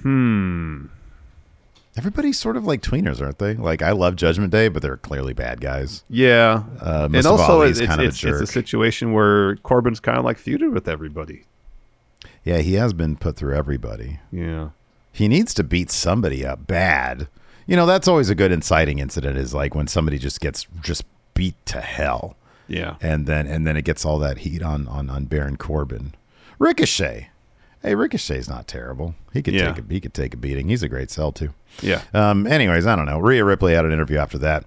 [0.05, 0.85] Hmm.
[1.97, 3.55] Everybody's sort of like tweeners, aren't they?
[3.55, 6.03] Like I love Judgment Day, but they're clearly bad guys.
[6.09, 6.63] Yeah.
[6.79, 10.37] Uh, and also it's, of a it's, it's a situation where Corbin's kind of like
[10.37, 11.45] feuded with everybody.
[12.43, 14.19] Yeah, he has been put through everybody.
[14.31, 14.69] Yeah.
[15.11, 17.27] He needs to beat somebody up bad.
[17.65, 21.03] You know, that's always a good inciting incident is like when somebody just gets just
[21.33, 22.35] beat to hell.
[22.67, 22.97] Yeah.
[23.01, 26.13] And then and then it gets all that heat on on on Baron Corbin.
[26.59, 27.29] Ricochet.
[27.85, 29.13] Hey, Ricochet's not terrible.
[29.31, 29.71] He could Yeah.
[29.73, 30.69] take a he could take a beating.
[30.69, 31.53] He's a great sell too.
[31.81, 32.01] Yeah.
[32.13, 33.19] Um anyways, I don't know.
[33.19, 34.65] Rhea Ripley had an interview after that.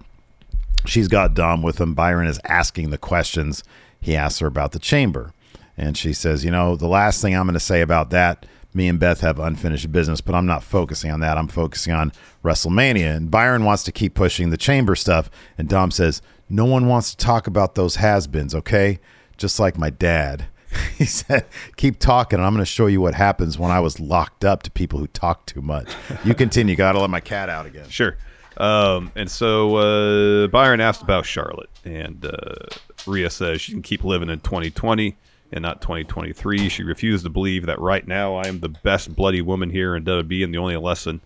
[0.85, 1.93] She's got Dom with him.
[1.93, 3.63] Byron is asking the questions.
[3.99, 5.33] He asks her about the chamber.
[5.77, 8.87] And she says, You know, the last thing I'm going to say about that, me
[8.87, 11.37] and Beth have unfinished business, but I'm not focusing on that.
[11.37, 13.15] I'm focusing on WrestleMania.
[13.17, 15.29] And Byron wants to keep pushing the chamber stuff.
[15.57, 18.99] And Dom says, No one wants to talk about those has beens, okay?
[19.37, 20.45] Just like my dad.
[20.97, 21.45] He said,
[21.77, 24.63] Keep talking, and I'm going to show you what happens when I was locked up
[24.63, 25.89] to people who talk too much.
[26.25, 26.75] You continue.
[26.75, 27.87] Got to let my cat out again.
[27.87, 28.17] Sure.
[28.57, 32.65] Um, and so uh, Byron asked about Charlotte, and uh,
[33.07, 35.15] Rhea says she can keep living in 2020
[35.51, 36.69] and not 2023.
[36.69, 40.03] She refused to believe that right now I am the best bloody woman here in
[40.03, 41.21] WWE, and the only lesson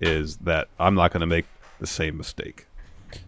[0.00, 1.46] is that I'm not going to make
[1.78, 2.66] the same mistake.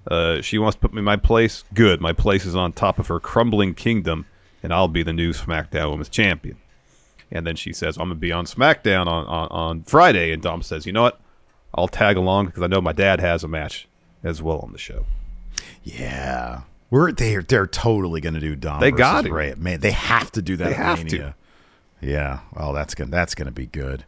[0.07, 1.65] Uh, she wants to put me in my place.
[1.75, 2.01] Good.
[2.01, 4.27] My place is on top of her crumbling kingdom,
[4.63, 6.57] and I'll be the new SmackDown Women's Champion.
[7.31, 10.33] And then she says, I'm going to be on SmackDown on, on, on Friday.
[10.33, 11.21] And Dom says, You know what?
[11.75, 13.89] I'll tag along because I know my dad has a match
[14.23, 15.07] as well on the show.
[15.83, 16.63] Yeah.
[16.91, 18.81] We're they're they're totally gonna do Dom.
[18.81, 19.55] They got it Ray.
[19.57, 20.69] Man, they have to do that.
[20.69, 21.35] They have Mania.
[22.03, 22.41] Yeah.
[22.55, 24.05] Oh, that's gonna that's gonna be good.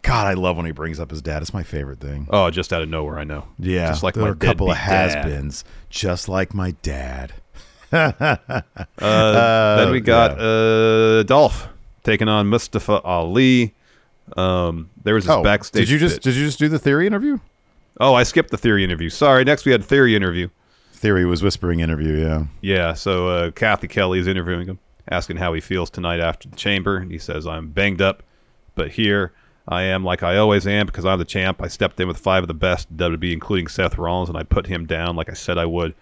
[0.00, 1.42] God, I love when he brings up his dad.
[1.42, 2.26] It's my favorite thing.
[2.30, 3.48] Oh, just out of nowhere, I know.
[3.58, 7.32] Yeah, just like there my are a couple of has-beens, just like my dad.
[8.98, 11.68] Uh, then we got uh, Dolph
[12.02, 13.74] taking on Mustafa Ali.
[14.36, 15.82] Um, there was this Oh, backstage.
[15.86, 16.22] did you just bit.
[16.22, 17.38] did you just do the theory interview?
[18.00, 19.10] Oh, I skipped the theory interview.
[19.10, 19.44] Sorry.
[19.44, 20.48] Next, we had theory interview.
[20.92, 22.14] Theory was whispering interview.
[22.16, 22.44] Yeah.
[22.62, 24.78] Yeah, so uh, Kathy Kelly is interviewing him,
[25.10, 26.96] asking how he feels tonight after the chamber.
[26.96, 28.22] And he says, I'm banged up,
[28.74, 29.32] but here
[29.68, 31.60] I am like I always am because I'm the champ.
[31.62, 34.66] I stepped in with five of the best WWE, including Seth Rollins, and I put
[34.66, 35.94] him down like I said I would.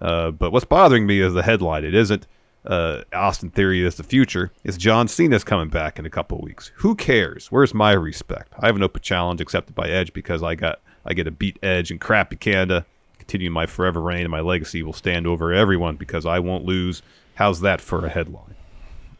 [0.00, 1.84] Uh, but what's bothering me is the headline.
[1.84, 2.26] It isn't
[2.66, 4.50] uh, Austin Theory is the future.
[4.64, 6.72] It's John Cena's coming back in a couple of weeks.
[6.76, 7.50] Who cares?
[7.52, 8.52] Where's my respect?
[8.58, 11.58] I have an open challenge accepted by Edge because I got I get to beat
[11.62, 12.84] Edge in crappy Canada.
[13.18, 17.02] Continue my forever reign, and my legacy will stand over everyone because I won't lose.
[17.34, 18.54] How's that for a headline?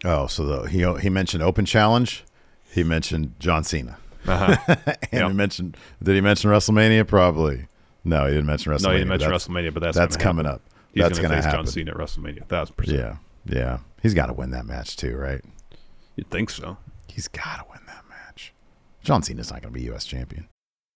[0.05, 2.25] Oh, so the, he he mentioned open challenge.
[2.73, 3.97] He mentioned John Cena.
[4.27, 4.57] Uh-huh.
[4.87, 5.29] and Yep.
[5.31, 7.07] he mentioned did he mention WrestleMania?
[7.07, 7.69] Probably.
[8.05, 8.83] No, he didn't mention WrestleMania.
[8.83, 10.61] No, you didn't mention WrestleMania, but that's that's coming happen.
[10.66, 10.66] up.
[10.97, 11.67] He's that's gonna going to face happen.
[11.67, 12.99] John Cena at WrestleMania, thousand percent.
[12.99, 13.79] Yeah, yeah.
[14.03, 15.45] He's got to win that match too, right?
[16.17, 16.79] You'd think so.
[17.07, 18.55] He's got to win that match.
[19.03, 20.07] John Cena's not going to be U.S.
[20.07, 20.49] champion.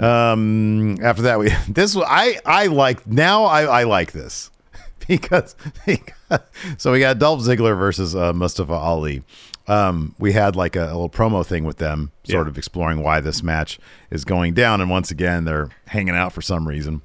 [0.00, 4.50] Um, after that, we this was- I I like now I I like this
[5.08, 6.40] because, because
[6.76, 9.22] so we got Dolph Ziggler versus uh, Mustafa Ali.
[9.66, 12.50] Um, we had like a, a little promo thing with them, sort Yeah.
[12.50, 13.78] of exploring why this match
[14.10, 17.02] is going down, and once again they're hanging out for some reason.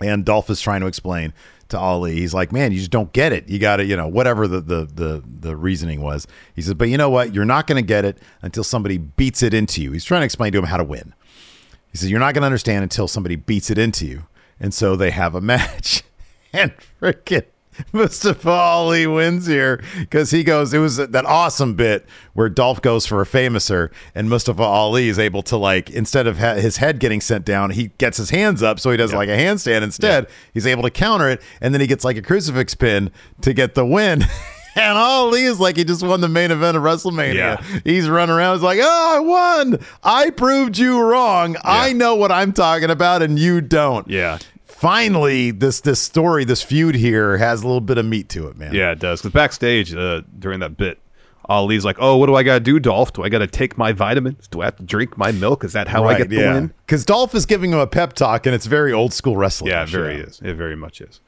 [0.00, 1.32] And Dolph is trying to explain
[1.68, 2.14] to Ali.
[2.16, 3.48] He's like, "Man, you just don't get it.
[3.48, 6.88] You got to, you know, whatever the the the the reasoning was." He says, "But
[6.88, 7.34] you know what?
[7.34, 10.24] You're not going to get it until somebody beats it into you." He's trying to
[10.26, 11.12] explain to him how to win.
[11.94, 14.26] He says, You're not going to understand until somebody beats it into you.
[14.58, 16.02] And so they have a match.
[16.56, 16.72] And
[17.02, 17.46] freaking
[17.92, 23.06] Mustafa Ali wins here because he goes, It was that awesome bit where Dolph goes
[23.06, 27.00] for a Fameasser and Mustafa Ali is able to, like, instead of ha- his head
[27.00, 28.78] getting sent down, he gets his hands up.
[28.78, 30.28] So he does like a handstand instead.
[30.52, 31.42] He's able to counter it.
[31.60, 34.24] And then he gets like a crucifix pin to get the win.
[34.76, 37.34] And Ali is like he just won the main event of WrestleMania.
[37.34, 37.80] Yeah.
[37.84, 38.56] He's running around.
[38.56, 39.78] He's like, "Oh, I won!
[40.02, 41.56] I proved you wrong.
[41.62, 44.38] I know what I'm talking about, and you don't." Yeah.
[44.66, 48.56] Finally, this this story, this feud here has a little bit of meat to it,
[48.58, 48.74] man.
[48.74, 49.20] Yeah, it does.
[49.22, 50.98] Because backstage uh, during that bit,
[51.46, 53.12] Ali's like, "Oh, what do I got to do, Dolph?
[53.12, 54.48] Do I got to take my vitamins?
[54.48, 55.64] Do I have to drink my milk?
[55.64, 58.46] Is that how I get the win?" Because Dolph is giving him a pep talk,
[58.46, 59.70] and it's very old school wrestling.
[59.70, 60.40] Yeah, it very is.
[60.42, 61.20] It very much is.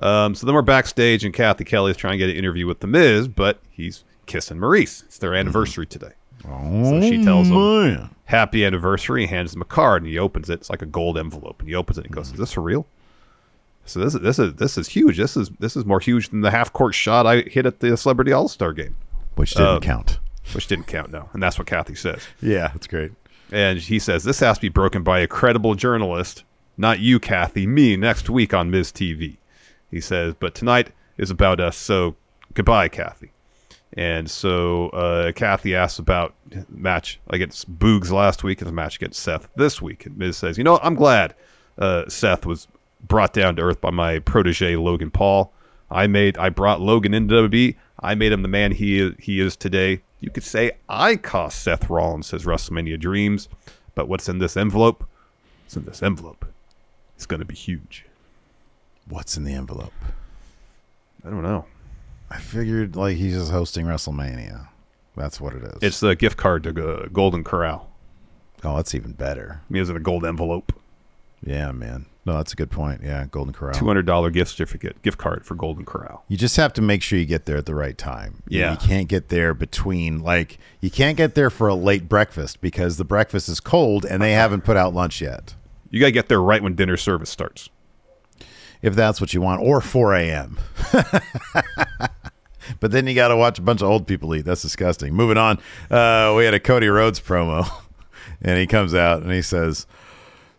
[0.00, 2.80] Um, so then we're backstage, and Kathy Kelly is trying to get an interview with
[2.80, 5.02] The Miz, but he's kissing Maurice.
[5.06, 6.12] It's their anniversary today.
[6.42, 8.10] so she tells him, man.
[8.24, 10.54] Happy anniversary, and hands him a card, and he opens it.
[10.54, 12.86] It's like a gold envelope, and he opens it and goes, Is this for real?
[13.84, 15.18] So this is this is this is huge.
[15.18, 17.96] This is this is more huge than the half court shot I hit at the
[17.96, 18.96] Celebrity All Star game.
[19.34, 20.18] Which didn't Uh, count.
[20.54, 21.28] Which didn't count, no.
[21.32, 22.20] And that's what Kathy says.
[22.40, 23.10] Yeah, that's great.
[23.50, 26.44] And he says, This has to be broken by a credible journalist,
[26.78, 29.36] not you, Kathy, me, next week on Miz TV.
[29.92, 32.16] He says, But tonight is about us, so
[32.54, 33.30] goodbye, Kathy.
[33.92, 36.34] And so uh, Kathy asks about
[36.70, 40.06] match against Boogs last week and the match against Seth this week.
[40.06, 40.80] And Miz says, You know.
[40.82, 41.34] I'm glad
[41.78, 42.66] uh, Seth was
[43.02, 45.52] brought down to earth by my protege, Logan Paul.
[45.90, 47.76] I made I brought Logan into WWE.
[48.00, 50.00] I made him the man he he is today.
[50.20, 53.48] You could say I cost Seth Rollins his WrestleMania dreams,
[53.94, 55.04] but what's in this envelope?
[55.64, 56.46] What's in this envelope?
[57.16, 58.06] It's going to be huge.
[59.08, 59.92] What's in the envelope?
[61.24, 61.66] I don't know.
[62.30, 64.68] I figured like he's just hosting WrestleMania.
[65.16, 65.78] That's what it is.
[65.82, 66.70] It's the gift card to
[67.02, 67.90] uh, Golden Corral.
[68.64, 69.60] oh, that's even better.
[69.68, 70.72] I mean, it's in a gold envelope.
[71.44, 72.06] Yeah, man.
[72.24, 73.00] No, that's a good point.
[73.02, 73.74] Yeah, Golden Corral.
[73.74, 76.24] Two hundred dollar gift certificate, gift card for Golden Corral.
[76.28, 78.42] You just have to make sure you get there at the right time.
[78.48, 78.70] You- Yeah.
[78.72, 82.96] You can't get there between, like, you can't get there for a late breakfast because
[82.96, 85.54] the breakfast is cold and they haven't put out lunch yet.
[85.90, 87.68] You got to get there right when dinner service starts.
[88.82, 90.58] If that's what you want, or 4 a.m.
[92.80, 94.44] but then you got to watch a bunch of old people eat.
[94.44, 95.14] That's disgusting.
[95.14, 95.58] Moving on,
[95.90, 97.68] uh, we had a Cody Rhodes promo,
[98.42, 99.86] and he comes out and he says,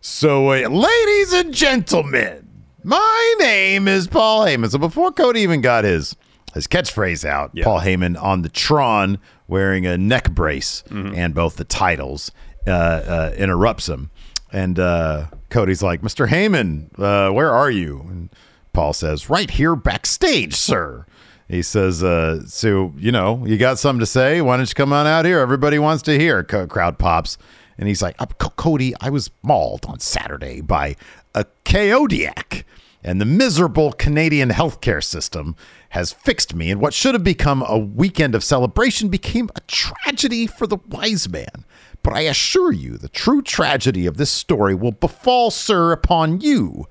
[0.02, 2.48] So, uh, ladies and gentlemen,
[2.84, 4.72] my name is Paul Heyman.
[4.72, 6.16] So, before Cody even got his
[6.54, 9.18] his catchphrase out, Paul Heyman on the Tron
[9.48, 10.84] wearing a neck brace
[11.16, 12.32] and both the titles
[12.68, 14.12] uh, uh, interrupts him.
[14.52, 16.28] And uh, Cody's like, Mr.
[16.28, 18.00] Heyman, uh, where are you?
[18.10, 18.30] And
[18.74, 21.06] Paul says, Right here backstage, sir.
[21.48, 24.42] He says, uh, So, you know, you got something to say?
[24.42, 25.40] Why don't you come on out here?
[25.40, 26.44] Everybody wants to hear.
[26.44, 27.38] Crowd pops.
[27.78, 30.96] And he's like, "Uh, Cody, I was mauled on Saturday by
[31.36, 32.66] a Kodiak,
[33.04, 35.56] and the miserable Canadian healthcare system
[35.90, 36.72] has fixed me.
[36.72, 41.30] And what should have become a weekend of celebration became a tragedy for the wise
[41.30, 41.66] man.
[42.04, 46.88] But I assure you, the true tragedy of this story will befall, sir, upon you.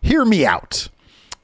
[0.00, 0.88] Hear me out.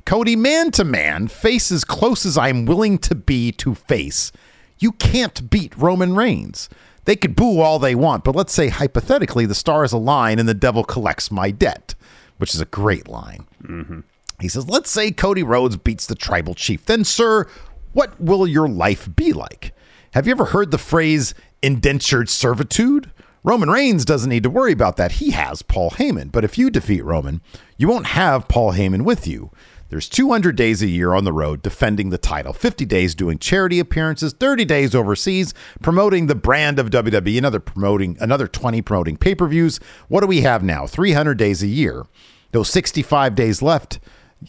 [0.04, 4.32] Cody, man to man, face as close as I'm willing to be to face.
[4.78, 6.70] You can't beat Roman Reigns.
[7.04, 10.54] They could boo all they want, but let's say hypothetically the stars align and the
[10.54, 11.94] devil collects my debt,
[12.36, 13.46] which is a great line.
[13.62, 14.00] Mm-hmm.
[14.40, 16.86] He says, let's say Cody Rhodes beats the tribal chief.
[16.86, 17.46] Then, sir,
[17.92, 19.72] what will your life be like?
[20.12, 23.10] Have you ever heard the phrase indentured servitude?
[23.44, 25.12] Roman Reigns doesn't need to worry about that.
[25.12, 26.32] He has Paul Heyman.
[26.32, 27.40] But if you defeat Roman,
[27.76, 29.50] you won't have Paul Heyman with you.
[29.90, 33.78] There's 200 days a year on the road defending the title, 50 days doing charity
[33.78, 39.80] appearances, 30 days overseas promoting the brand of WWE, another promoting another 20 promoting pay-per-views.
[40.08, 40.86] What do we have now?
[40.86, 42.04] 300 days a year.
[42.52, 43.98] Those 65 days left,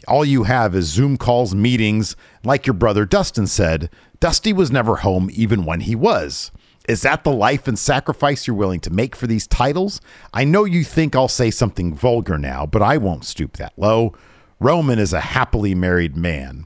[0.10, 2.18] all you have is Zoom calls, meetings.
[2.44, 3.90] Like your brother Dustin said,
[4.20, 6.52] Dusty was never home even when he was.
[6.90, 10.02] Is that the life and sacrifice you're willing to make for these titles?
[10.34, 14.14] I know you think I'll say something vulgar now, but I won't stoop that low.
[14.60, 16.66] Roman is a happily married man,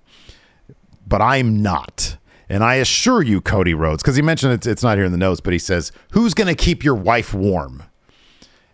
[1.06, 2.18] but I'm not.
[2.50, 5.18] And I assure you, Cody Rhodes, because he mentioned it's, it's not here in the
[5.18, 7.84] notes, but he says, Who's going to keep your wife warm?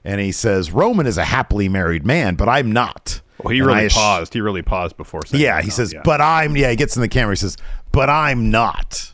[0.04, 3.22] And he says, Roman is a happily married man, but I'm not.
[3.44, 4.34] Well, he And really ass- paused.
[4.34, 5.42] He really paused before saying.
[5.44, 6.02] yeah, he says, Yeah.
[6.04, 7.32] but I'm, yeah, he gets in the camera.
[7.34, 7.58] He says,
[7.92, 9.14] but I'm not.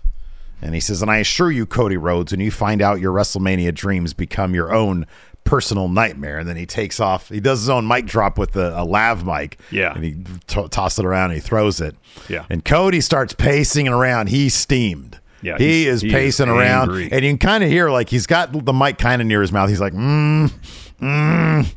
[0.66, 3.72] And he says, and I assure you, Cody Rhodes, when you find out your WrestleMania
[3.72, 5.06] dreams become your own
[5.44, 6.40] personal nightmare.
[6.40, 9.24] And then he takes off, he does his own mic drop with a, a lav
[9.24, 9.60] mic.
[9.70, 9.94] Yeah.
[9.94, 10.16] And he
[10.48, 11.96] t- tosses it around and he throws it.
[12.28, 12.46] Yeah.
[12.50, 14.30] And Cody starts pacing around.
[14.30, 15.20] He's steamed.
[15.44, 16.90] Yeah, he is he is pacing around.
[16.90, 19.52] And you can kind of hear, like, he's got the mic kind of near his
[19.52, 19.70] mouth.
[19.70, 20.52] He's like, mm,
[21.00, 21.76] mm.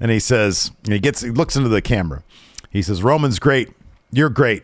[0.00, 2.22] And he says, and he gets, he looks into the camera.
[2.70, 3.68] He says, Roman's great.
[4.10, 4.62] You're great.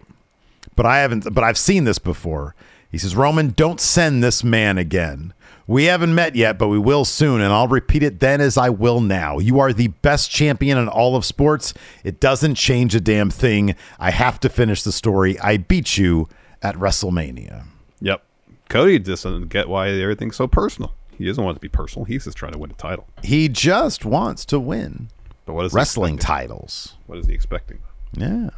[0.74, 2.54] But I haven't, but I've seen this before.
[2.90, 5.34] He says, Roman, don't send this man again.
[5.66, 8.68] We haven't met yet, but we will soon, and I'll repeat it then as I
[8.70, 9.38] will now.
[9.38, 11.74] You are the best champion in all of sports.
[12.04, 13.74] It doesn't change a damn thing.
[13.98, 15.38] I have to finish the story.
[15.40, 16.28] I beat you
[16.62, 17.66] at WrestleMania.
[18.00, 18.22] Yep.
[18.68, 20.94] Cody doesn't get why everything's so personal.
[21.18, 22.04] He doesn't want it to be personal.
[22.04, 23.08] He's just trying to win a title.
[23.24, 25.08] He just wants to win
[25.46, 26.94] But what is wrestling titles.
[27.06, 27.80] What is he expecting?
[28.12, 28.50] Yeah.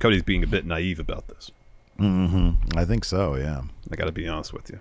[0.00, 1.50] Cody's being a bit naive about this.
[1.98, 3.62] Hmm I think so, yeah.
[3.90, 4.80] I got to be honest with you.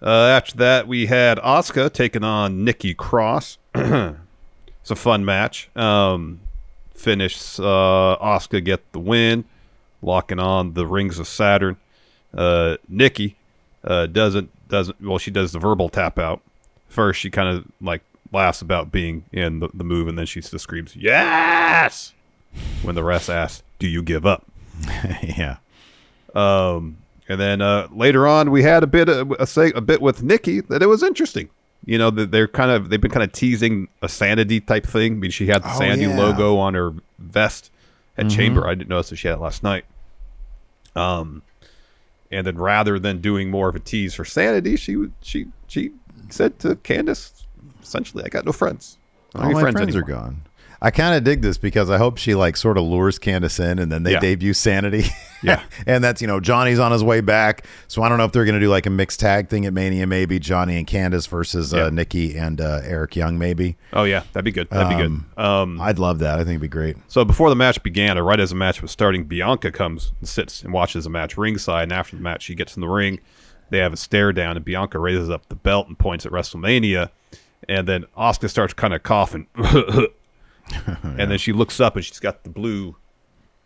[0.00, 3.58] Uh, after that, we had Asuka taking on Nikki Cross.
[3.74, 5.68] it's a fun match.
[5.74, 6.40] Um,
[6.94, 9.44] finish uh, Asuka get the win,
[10.02, 11.76] locking on the rings of Saturn.
[12.32, 13.36] Uh, Nikki
[13.84, 16.40] uh, doesn't doesn't well she does the verbal tap out.
[16.88, 18.02] First she kind of like
[18.32, 22.12] laughs about being in the, the move, and then she just screams yes
[22.82, 24.46] when the rest asks, "Do you give up?"
[25.22, 25.56] yeah.
[26.34, 26.98] Um,
[27.28, 30.22] and then uh, later on, we had a bit of, a say a bit with
[30.22, 31.48] Nikki that it was interesting.
[31.84, 35.12] You know, that they're kind of they've been kind of teasing a sanity type thing.
[35.12, 36.18] I mean, she had the Oh, sanity yeah.
[36.18, 37.70] logo on her vest
[38.16, 38.30] at Mhm.
[38.36, 38.66] Chamber.
[38.66, 39.84] I didn't notice that she had it last night.
[40.96, 41.42] Um,
[42.30, 45.92] and then rather than doing more of a tease for sanity, she would- she she
[46.30, 47.44] said to Candice,
[47.82, 48.98] essentially, "I got no friends.
[49.34, 50.42] All my any friends, are gone.
[50.80, 53.80] I kind of dig this because I hope she like sort of lures Candice in
[53.80, 54.20] and then they Yeah.
[54.20, 55.06] debut Sanity.
[55.42, 55.62] Yeah.
[55.86, 57.64] and that's, you know, Johnny's on his way back.
[57.88, 59.72] So I don't know if they're going to do like a mixed tag thing at
[59.72, 61.86] Mania, maybe Johnny and Candice versus Yeah.
[61.86, 63.76] uh, Nikki and uh, Eric Young, maybe.
[63.92, 64.70] Oh yeah, that'd be good.
[64.70, 65.42] That'd be Um, good.
[65.44, 66.34] Um, I'd love that.
[66.34, 66.96] I think it'd be great.
[67.08, 70.28] So before the match began, or right as the match was starting, Bianca comes and
[70.28, 71.84] sits and watches the match ringside.
[71.84, 73.18] And after the match, she gets in the ring.
[73.70, 77.10] They have a stare down, and Bianca raises up the belt and points at WrestleMania.
[77.68, 79.46] And then Asuka starts kind of coughing,
[81.02, 82.96] and then she looks up and she's got the blue,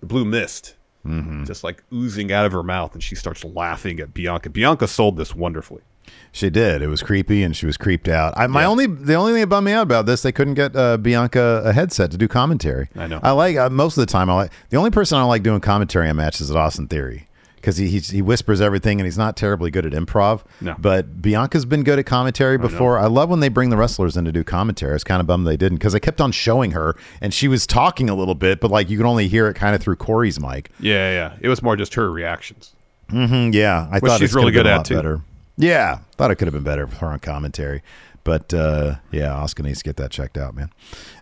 [0.01, 1.43] the blue mist, Mm-hmm.
[1.47, 4.49] just like oozing out of her mouth, and she starts laughing at Bianca.
[4.51, 5.83] Bianca sold this wonderfully.
[6.31, 6.81] She did.
[6.81, 8.35] It was creepy and she was creeped out.
[8.37, 10.77] I, my only, the only thing that bummed me out about this, they couldn't get
[10.77, 12.89] uh, Bianca a headset to do commentary.
[12.95, 13.19] I know.
[13.21, 14.31] I like uh, most of the time.
[14.31, 17.27] I like the only person I don't like doing commentary on matches is Austin Theory
[17.63, 20.43] because he, he he whispers everything and he's not terribly good at improv.
[20.61, 20.75] No.
[20.79, 22.99] But Bianca's been good at commentary before.
[22.99, 24.91] I, love when they bring the wrestlers in to do commentary.
[24.91, 27.47] I was kind of bummed they didn't because they kept on showing her and she
[27.47, 29.97] was talking a little bit, but like you could only hear it kind of through
[29.97, 30.71] Corey's mic.
[30.81, 31.37] Yeah, yeah.
[31.41, 32.75] It was more just her reactions.
[33.09, 34.97] hmm yeah, I Which thought she's really good at, too.
[34.97, 35.21] Better.
[35.57, 37.83] Yeah, thought it could have been better for her on commentary,
[38.25, 40.71] but uh, yeah, Asuka needs to get that checked out, man.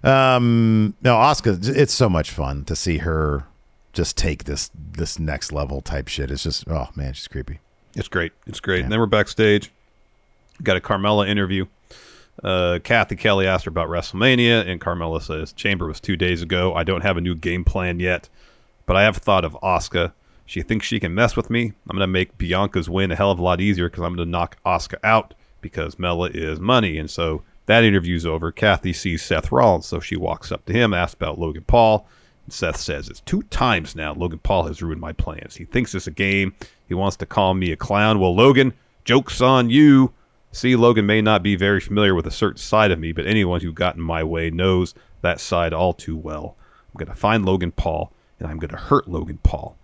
[0.04, 3.44] Um, no, Asuka, it's so much fun to see her
[3.92, 6.30] just take this this next level type shit.
[6.30, 7.60] It's just oh man, she's creepy.
[7.94, 8.32] It's great.
[8.46, 8.82] It's great.
[8.82, 9.72] And then we're backstage.
[10.62, 11.66] Got a Carmella interview.
[12.42, 16.74] Uh, Kathy Kelly asked her about WrestleMania, and Carmella says, Chamber was two days ago.
[16.74, 18.28] I don't have a new game plan yet,
[18.86, 20.12] but I have thought of Asuka.
[20.46, 21.72] She thinks she can mess with me.
[21.88, 24.26] I'm going to make Bianca's win a hell of a lot easier because I'm going
[24.26, 26.98] to knock Asuka out because Mella is money.
[26.98, 28.50] And so that interview's over.
[28.50, 32.06] Kathy sees Seth Rollins, so she walks up to him, asks about Logan Paul.
[32.52, 35.56] Seth says, It's two times now Logan Paul has ruined my plans.
[35.56, 36.54] He thinks it's a game.
[36.86, 38.18] He wants to call me a clown.
[38.18, 38.72] Well, Logan,
[39.04, 40.12] joke's on you.
[40.52, 43.60] See, Logan may not be very familiar with a certain side of me, but anyone
[43.60, 46.56] who got in my way knows that side all too well.
[46.88, 49.76] I'm going to find Logan Paul, and I'm going to hurt Logan Paul.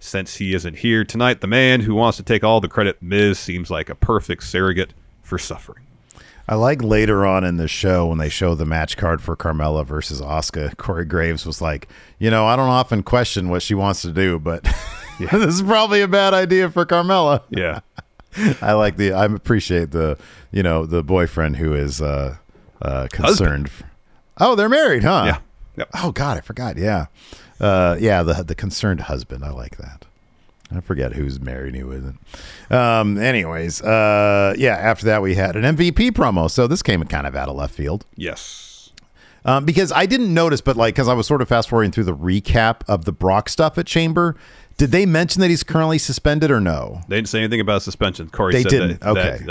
[0.00, 3.38] Since he isn't here tonight, the man who wants to take all the credit, Miz,
[3.38, 5.87] seems like a perfect surrogate for suffering.
[6.48, 9.84] I like later on in the show when they show the match card for Carmella
[9.84, 10.76] versus Asuka.
[10.78, 11.88] Corey Graves was like,
[12.18, 14.62] you know, I don't often question what she wants to do, but
[15.20, 17.42] this is probably a bad idea for Carmella.
[17.50, 17.80] Yeah.
[18.62, 19.12] I like the.
[19.12, 20.18] I appreciate the.
[20.50, 22.36] You know, the boyfriend who is uh,
[22.80, 23.70] uh, concerned.
[24.38, 25.24] Oh, they're married, huh?
[25.26, 25.38] Yeah.
[25.76, 25.90] Yep.
[26.02, 26.78] Oh God, I forgot.
[26.78, 27.06] Yeah,
[27.60, 28.22] uh, yeah.
[28.22, 29.44] The the concerned husband.
[29.44, 30.06] I like that.
[30.70, 32.18] I forget who's married and who isn't.
[32.70, 36.50] Um, anyways, uh, yeah, after that, we had an MVP promo.
[36.50, 38.04] So this came kind of out of left field.
[38.16, 38.90] Yes.
[39.44, 42.04] Um, because I didn't notice, but like, because I was sort of fast forwarding through
[42.04, 44.36] the recap of the Brock stuff at Chamber.
[44.76, 47.00] Did they mention that he's currently suspended or no?
[47.08, 48.28] They didn't say anything about suspension.
[48.28, 49.00] Corey They said didn't.
[49.00, 49.44] That, Okay.
[49.46, 49.50] that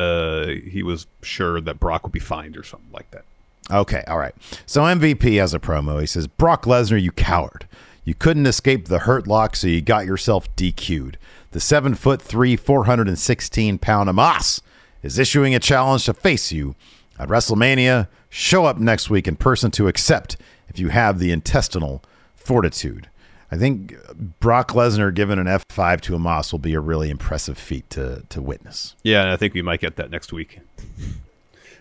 [0.66, 3.26] uh, he was sure that Brock would be fined or something like that.
[3.70, 4.34] Okay, all right.
[4.66, 6.00] So MVP has a promo.
[6.00, 7.68] He says, Brock Lesnar, you coward.
[8.08, 11.18] You couldn't escape the hurt lock, so you got yourself DQ'd.
[11.52, 14.62] The seven foot three, 416 pound Omos
[15.04, 16.76] is issuing a challenge to face you
[17.20, 18.08] at WrestleMania.
[18.30, 20.38] Show up next week in person to accept
[20.70, 22.02] if you have the intestinal
[22.34, 23.10] fortitude.
[23.52, 23.94] I think
[24.40, 28.42] Brock Lesnar giving an F5 to Omos will be a really impressive feat to, to
[28.42, 28.96] witness.
[29.04, 30.62] Yeah, and I think we might get that next week.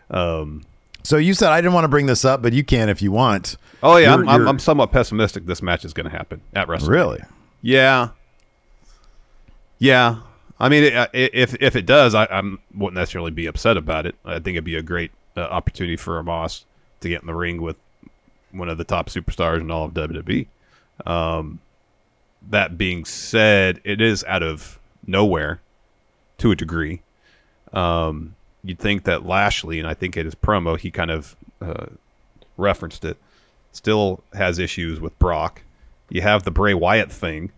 [0.08, 0.62] Um,
[1.06, 3.12] So you said I didn't want to bring this up, but you can if you
[3.12, 3.56] want.
[3.82, 5.46] oh yeah, You're- I'm, I'm, you're- I'm somewhat pessimistic.
[5.46, 6.88] This match is going to happen at WrestleMania.
[6.88, 7.20] Really?
[7.62, 8.08] Yeah.
[9.78, 10.16] Yeah.
[10.58, 14.14] I mean, i- if if it does, I I'm, wouldn't necessarily be upset about it.
[14.24, 16.64] I think it'd be a great uh, opportunity for Omos
[17.00, 17.76] to get in the ring with
[18.52, 20.46] one of the top superstars in all of WWE.
[21.04, 21.60] Um,
[22.50, 25.60] that being said, it is out of nowhere
[26.38, 27.02] to a degree.
[27.72, 28.35] Um,
[28.66, 31.86] you'd think that Lashley, and I think in his promo, he kind of uh,
[32.56, 33.16] referenced it,
[33.72, 35.62] still has issues with Brock.
[36.10, 37.52] You have the Bray Wyatt thing,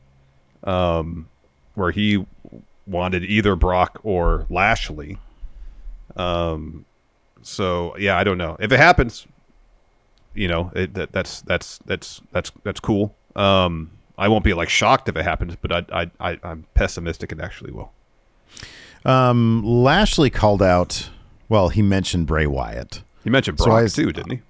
[0.64, 1.28] um,
[1.74, 2.24] where he
[2.86, 5.18] wanted either Brock or Lashley.
[6.16, 6.84] Um,
[7.42, 9.26] so yeah, I don't know if it happens.
[10.34, 13.14] You know, it, that, that's that's that's that's that's cool.
[13.34, 17.32] Um, I won't be like shocked if it happens, but I I, I I'm pessimistic
[17.32, 17.92] it actually will.
[19.04, 21.10] Um, Lashley called out.
[21.48, 23.02] Well, he mentioned Bray Wyatt.
[23.24, 24.40] He mentioned So Brock I- too, didn't he?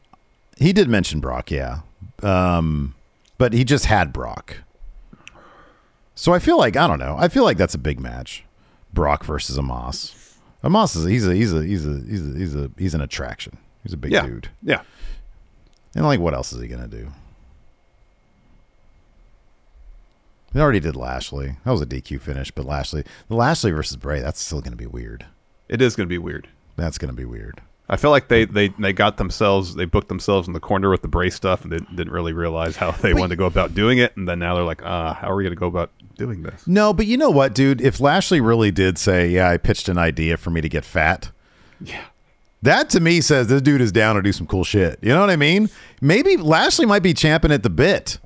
[0.65, 1.81] He did mention Brock, yeah.
[2.23, 2.95] Um,
[3.39, 4.57] but he just had Brock.
[6.17, 7.15] So I feel like I don't know.
[7.19, 8.45] I feel like that's a big match.
[8.93, 10.15] Brock versus Omos.
[10.65, 13.57] Omos is he's a he's a he's a he's a he's a he's an attraction.
[13.85, 14.27] He's a big Yeah.
[14.27, 14.49] dude.
[14.63, 14.81] Yeah.
[15.95, 17.13] And like, what else is he gonna do?
[20.59, 21.57] Already did Lashley.
[21.65, 24.87] That was a DQ finish, but Lashley, the Lashley versus Bray, that's still gonna be
[24.87, 25.27] weird.
[25.69, 26.49] It is going to be weird.
[26.77, 27.61] That's gonna be weird.
[27.91, 31.03] I feel like they, they, they got themselves they booked themselves in the corner with
[31.03, 33.99] the Bray stuff and they didn't really realize how they wanted to go about doing
[33.99, 36.43] it and then now they're like, uh, how are we going to go about doing
[36.43, 36.67] this?
[36.67, 37.81] No, but you know what, dude?
[37.81, 41.31] If Lashley really did say, "Yeah, I pitched an idea for me to get fat,"
[41.81, 42.05] yeah,
[42.63, 44.99] that to me says this dude is down to do some cool shit.
[45.01, 45.71] You know what I mean?
[46.01, 48.19] Maybe Lashley might be champing at the bit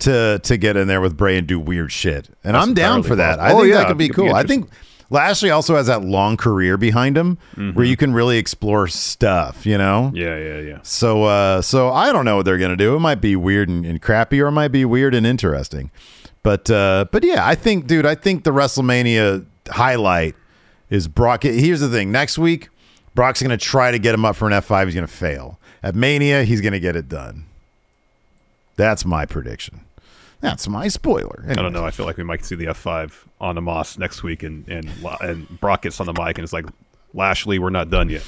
[0.00, 3.02] to to get in there with Bray and do weird shit, and That's I'm down
[3.02, 3.38] for that.
[3.38, 3.44] possible.
[3.44, 4.34] I Oh, think yeah, that could be could be cool.
[4.34, 4.68] I think
[5.08, 7.70] Lashley also has that long career behind him Mm-hmm.
[7.76, 9.64] where you can really explore stuff.
[9.64, 10.10] You know?
[10.14, 10.78] Yeah, yeah, yeah.
[10.82, 12.94] So, uh, so I don't know what they're gonna do.
[12.96, 15.90] It might be weird and, and crappy, or it might be weird and interesting.
[16.42, 20.34] But, uh, but yeah, I think, dude, I think the WrestleMania highlight
[20.90, 21.42] is Brock.
[21.42, 22.68] Here's the thing: next week,
[23.14, 24.84] Brock's gonna try to get him up for an F5.
[24.86, 25.58] He's gonna fail.
[25.82, 27.46] At Mania, he's gonna get it done.
[28.76, 29.80] That's my prediction.
[30.40, 31.44] That's my spoiler.
[31.48, 31.84] I don't know.
[31.84, 34.90] I feel like we might see the F5 on the Moss next week and and
[35.20, 36.66] and Brock gets on the mic and it's like
[37.14, 38.22] Lashley, we're not done yet.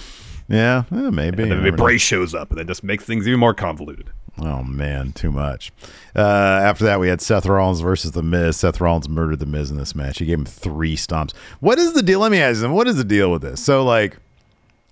[0.48, 1.42] Yeah, eh, maybe.
[1.42, 1.76] And then.
[1.76, 4.10] Bray shows up and then just makes things even more convoluted.
[4.38, 5.72] Oh man, too much.
[6.16, 8.56] Uh, after that, we had Seth Rollins versus The Miz.
[8.56, 10.18] Seth Rollins murdered The Miz in this match.
[10.18, 11.34] He gave him three stomps.
[11.60, 12.20] What is the deal?
[12.20, 12.72] Let me ask him.
[12.72, 13.62] What is the deal with this?
[13.62, 14.16] So like,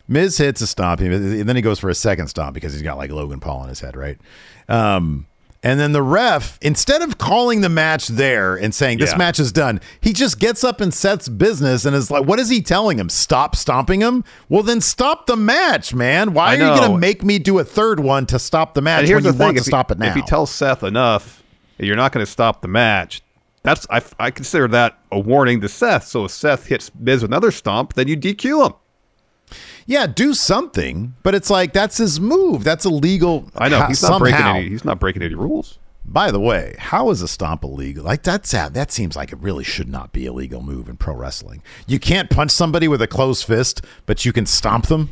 [0.08, 2.98] Miz hits a stomp, and then he goes for a second stomp because he's got
[2.98, 4.18] like Logan Paul on his head, right?
[4.68, 5.26] Um,
[5.66, 9.16] and then the ref, instead of calling the match there and saying this Yeah.
[9.18, 12.48] match is done, he just gets up and sets business and is like, "What is
[12.48, 13.08] he telling him?
[13.08, 14.22] Stop stomping him?
[14.48, 16.34] Well, then stop the match, man.
[16.34, 18.80] Why I are you going to make me do a third one to stop the
[18.80, 20.22] match and here's you the thing: want to if, stop he, it now?" if he
[20.22, 21.42] tells Seth enough,
[21.78, 23.22] you're not going to stop the match.
[23.64, 26.06] That's I, I consider that a warning to Seth.
[26.06, 28.72] So if Seth hits Miz with another stomp, then you DQ him.
[29.87, 31.14] Yeah, do something.
[31.22, 32.64] But it's like that's his move.
[32.64, 33.49] That's illegal.
[33.57, 34.68] I know he's not breaking any.
[34.68, 35.78] He's not breaking any rules.
[36.09, 38.05] By the way, how is a stomp illegal?
[38.05, 40.97] Like that's that that seems like it really should not be a legal move in
[40.97, 41.62] pro wrestling.
[41.89, 45.11] You can't punch somebody with a closed fist, but you can stomp them.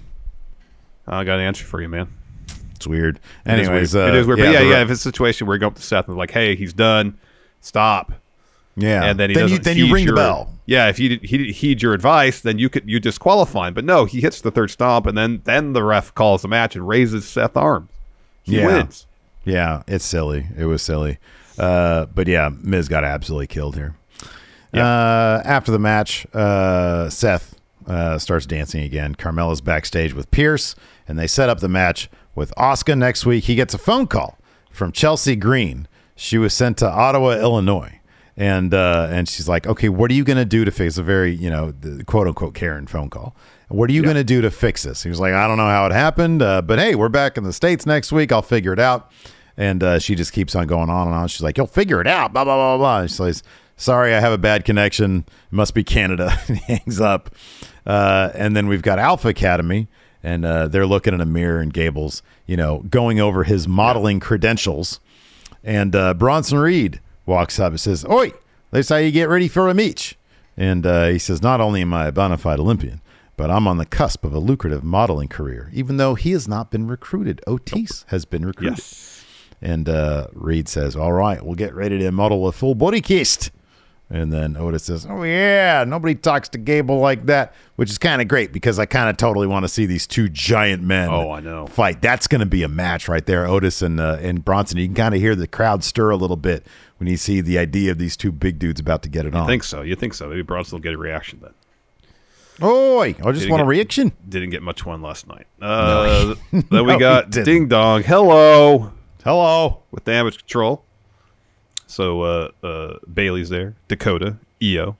[1.06, 2.08] I got an answer for you, man.
[2.76, 3.16] It's weird.
[3.44, 4.08] It is Anyways, weird.
[4.10, 4.38] uh, it is weird.
[4.38, 4.82] but yeah, the yeah.
[4.82, 7.18] If it's a situation where you go up to Seth and like, hey, he's done,
[7.60, 8.12] stop.
[8.76, 9.04] Yeah.
[9.04, 10.52] and then he Then you- doesn't then you ring the bell.
[10.66, 13.74] Yeah, if he he heed your advice, then you could you disqualify him.
[13.74, 16.74] But no, he hits the third stomp, and then then the ref calls the match
[16.74, 17.90] and raises Seth arms.
[18.42, 18.66] He yeah.
[18.66, 19.06] wins.
[19.44, 20.46] Yeah, it's silly.
[20.56, 21.18] It was silly.
[21.58, 23.94] Uh, but yeah, Miz got absolutely killed here.
[24.72, 27.54] Uh, after the match, uh, Seth
[27.86, 29.14] uh, starts dancing again.
[29.14, 30.74] Carmella's backstage with Pearce,
[31.06, 33.44] and they set up the match with Asuka next week.
[33.44, 34.36] He gets a phone call
[34.70, 35.86] from Chelsea Green.
[36.16, 38.00] She was sent to Ottawa, Illinois.
[38.36, 41.32] And uh, and she's like, okay, what are you gonna do to fix a very
[41.34, 43.36] you know the quote unquote Karen phone call?
[43.68, 45.04] What are you gonna do to fix this?
[45.04, 47.44] He was like, I don't know how it happened, uh, but hey, we're back in
[47.44, 48.32] the states next week.
[48.32, 49.10] I'll figure it out.
[49.56, 51.28] And uh, she just keeps on going on and on.
[51.28, 52.32] She's like, you'll figure it out.
[52.32, 53.00] Blah blah blah blah.
[53.02, 53.44] And she says,
[53.76, 55.24] sorry, I have a bad connection.
[55.28, 56.30] It must be Canada.
[56.46, 57.30] he hangs up.
[57.86, 59.88] Uh, and then we've got Alpha Academy,
[60.22, 64.20] and uh, they're looking in a mirror, and Gable's, you know, going over his modeling
[64.20, 65.00] credentials.
[65.62, 68.32] And uh, Bronson Reed walks up and says, Oi,
[68.70, 70.14] that's how you get ready for a meet.
[70.56, 73.00] And uh, he says, Not only am I a bona fide Olympian,
[73.36, 76.70] but I'm on the cusp of a lucrative modeling career, even though he has not
[76.70, 77.40] been recruited.
[77.46, 78.78] Otis has been recruited.
[79.60, 83.50] And uh, Reed says, All right, we'll get ready to model a full body cast.
[84.10, 88.20] And then Otis says, Oh, yeah, nobody talks to Gable like that, which is kind
[88.20, 91.30] of great because I kind of totally want to see these two giant men Oh,
[91.30, 91.66] I know.
[91.66, 92.02] fight.
[92.02, 94.76] That's going to be a match right there, Otis and, uh, and Bronson.
[94.78, 96.66] You can kind of hear the crowd stir a little bit
[96.98, 99.38] when you see the idea of these two big dudes about to get it on.
[99.40, 99.48] I on.
[99.48, 99.80] think so.
[99.80, 100.28] You think so?
[100.28, 101.52] Maybe Bronson will get a reaction then.
[102.62, 104.12] Oi, I just Didn't want a reaction.
[104.28, 105.46] Didn't get much one last night.
[105.60, 107.30] Uh, then we he got.
[107.30, 108.02] Ding Dong.
[108.04, 108.92] Hello.
[109.24, 109.80] Hello.
[109.90, 110.84] With damage control.
[111.94, 113.76] So uh, uh, Bayley's there.
[113.86, 114.96] Dakota, Io.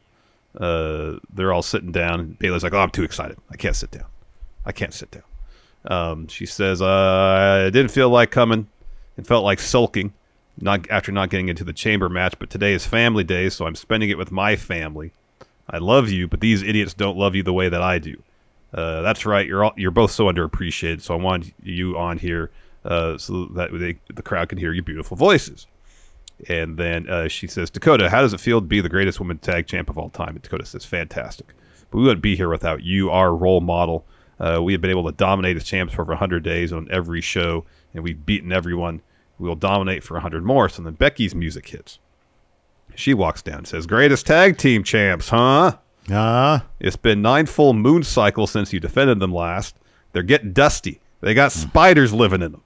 [0.57, 2.21] Uh, they're all sitting down.
[2.21, 3.37] And Bayley's like, "Oh, I'm too excited.
[3.51, 4.07] I can't sit down.
[4.65, 5.25] I can't sit down."
[5.87, 8.69] Um, she says, uh, "I didn't feel like coming.
[9.17, 10.13] It felt like sulking,
[10.61, 12.39] not after not getting into the chamber match.
[12.39, 15.11] But today is family day, so I'm spending it with my family.
[15.69, 18.23] I love you, but these idiots don't love you the way that I do.
[18.73, 19.49] Uh, that's right.
[19.49, 21.01] You're all, you're both so underappreciated.
[21.01, 22.53] So I want you on here
[22.85, 25.67] uh, so that they, the crowd can hear your beautiful voices."
[26.49, 29.39] And then uh, she says, Dakota, how does it feel to be the greatest women
[29.39, 30.31] tag champ of all time?
[30.31, 31.55] And Dakota says, fantastic.
[31.91, 34.05] But we wouldn't be here without you, our role model.
[34.39, 37.21] Uh, we have been able to dominate as champs for over 100 days on every
[37.21, 37.65] show,
[37.95, 39.01] and we've beaten everyone.
[39.39, 40.69] We will dominate for 100 more.
[40.69, 41.99] So then Becky's music hits.
[42.95, 45.77] She walks down and says, Greatest tag team champs, huh?
[46.11, 49.77] Uh, It's been nine full moon cycles since you defended them last.
[50.13, 51.01] They're getting dusty.
[51.21, 52.63] They got spiders living in them.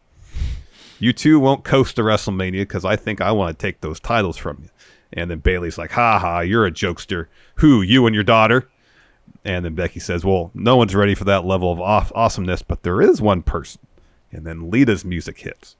[0.99, 4.37] You two won't coast to WrestleMania because I think I want to take those titles
[4.37, 4.69] from you.
[5.13, 7.27] And then Bayley's like, ha ha, you're a jokester.
[7.57, 8.69] Who, you and your daughter?
[9.45, 12.83] And then Becky says, well, no one's ready for that level of aw- awesomeness, but
[12.83, 13.81] there is one person.
[14.33, 15.77] And then Lita's music hits.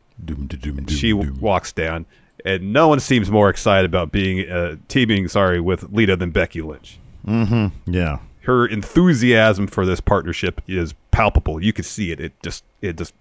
[0.79, 2.07] And she w- walks down,
[2.45, 6.63] and no one seems more excited about being uh, teaming, sorry, with Lita than Becky
[6.63, 6.99] Lynch.
[7.27, 7.93] Mm-hmm.
[7.93, 8.19] Yeah.
[8.43, 11.63] Her enthusiasm for this partnership is palpable.
[11.63, 12.19] You can see it.
[12.21, 13.13] It just it just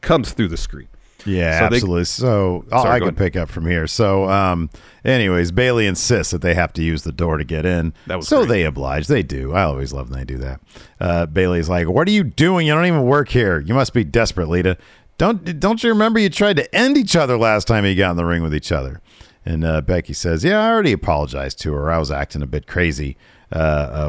[0.00, 0.88] comes through the screen.
[1.24, 2.04] Yeah, So they- absolutely.
[2.04, 3.86] so oh, Sorry, I could pick up from here.
[3.86, 4.70] So, um,
[5.04, 7.92] anyways, Bayley insists that they have to use the door to get in.
[8.06, 8.48] That was so great.
[8.48, 9.06] they oblige.
[9.06, 9.52] They do.
[9.52, 10.60] I always love when they do that.
[11.00, 12.66] Uh, Bayley's like, "What are you doing?
[12.66, 13.60] You don't even work here.
[13.60, 14.76] You must be desperate, Lita.
[15.18, 18.16] Don't don't you remember you tried to end each other last time you got in
[18.16, 19.00] the ring with each other?"
[19.44, 21.90] And uh, Becky says, "Yeah, I already apologized to her.
[21.90, 23.16] I was acting a bit crazy."
[23.54, 23.58] Uh,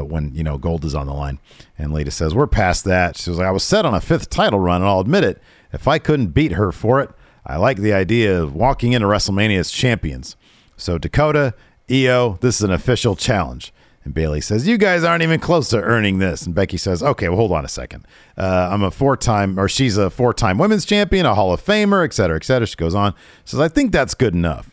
[0.02, 1.38] when you know gold is on the line,
[1.78, 3.18] and Lita says we're past that.
[3.18, 5.42] She was like, I was set on a fifth title run, and I'll admit it.
[5.74, 7.10] If I couldn't beat her for it,
[7.46, 10.36] I like the idea of walking into WrestleMania as champions.
[10.76, 11.54] So Dakota,
[11.90, 13.72] Io, this is an official challenge.
[14.04, 16.46] And Bayley says, You guys aren't even close to earning this.
[16.46, 18.06] And Becky says, Okay, well, hold on a second.
[18.36, 21.64] Uh, I'm a four time, or she's a four time women's champion, a Hall of
[21.64, 22.66] Famer, et cetera, et cetera.
[22.66, 23.14] She goes on,
[23.44, 24.70] says, I think that's good enough.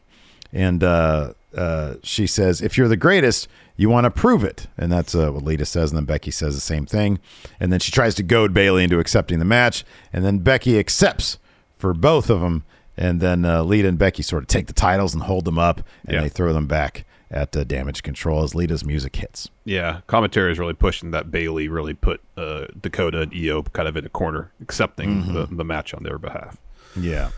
[0.52, 3.48] And uh, uh, she says, If you're the greatest,
[3.78, 4.68] you want to prove it.
[4.78, 5.92] And that's uh, what Lita says.
[5.92, 7.20] And then Becky says the same thing.
[7.60, 9.84] And then she tries to goad Bayley into accepting the match.
[10.14, 11.40] And then Becky accepts
[11.78, 12.64] for both of them.
[12.98, 15.82] And then uh, Lita and Becky sort of take the titles and hold them up.
[16.06, 16.22] And Yeah.
[16.22, 19.50] they throw them back at uh, damage control as Lita's music hits.
[19.64, 23.96] Yeah, commentary is really pushing that Bayley really put uh, Dakota and Io kind of
[23.96, 25.34] in a corner, accepting Mhm.
[25.50, 26.58] the, the match on their behalf.
[27.00, 27.30] Yeah.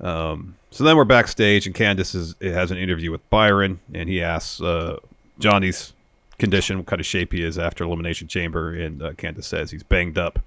[0.00, 4.22] Um, so then we're backstage, and Candice is, has an interview with Byron, and he
[4.22, 4.98] asks uh,
[5.38, 5.92] Johnny's
[6.38, 9.82] condition, what kind of shape he is after Elimination Chamber, and uh, Candice says he's
[9.82, 10.38] banged up.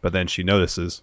[0.00, 1.02] But then she notices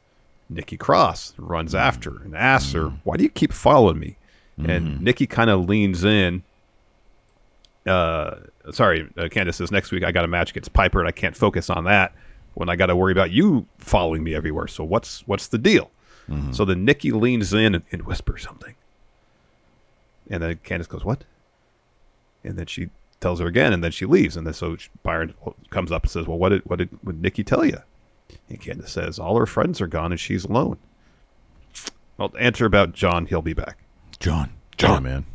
[0.49, 4.17] Nikki Cross runs after and asks her, "Why do you keep following me?"
[4.57, 6.43] And Nikki kind of leans in.
[7.87, 8.35] Uh,
[8.71, 11.35] sorry, uh, Candice says next week I got a match against Piper, and I can't
[11.35, 12.13] focus on that
[12.53, 14.67] when I got to worry about you following me everywhere.
[14.67, 15.89] So what's what's the deal?
[16.53, 18.76] So then Nikki leans in and, and whispers something.
[20.30, 21.26] And then Candice goes, What?
[22.43, 24.38] And then she tells her again, and then she leaves.
[24.38, 25.34] And then so Byron
[25.69, 27.80] comes up and says, Well, what did, what did, did Nikki tell you?
[28.49, 30.78] And Candice says, All her friends are gone and she's alone.
[32.17, 33.78] Well, answer about John, he'll be back.
[34.19, 34.51] John.
[34.78, 35.26] John, man.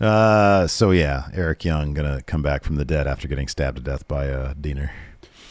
[0.00, 3.82] Uh, so yeah, Eric Young gonna come back from the dead after getting stabbed to
[3.82, 4.90] death by uh, Deaner.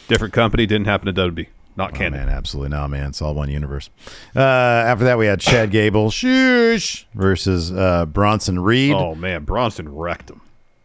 [0.07, 1.47] Different company, didn't happen to WB.
[1.75, 2.19] Not Oh, canon.
[2.25, 3.09] man, absolutely not, man.
[3.09, 3.89] It's all one universe.
[4.35, 8.93] Uh, after that, we had Chad Gable, shush, versus uh, Bronson Reed.
[8.93, 9.43] Oh, man.
[9.43, 10.41] Bronson wrecked him.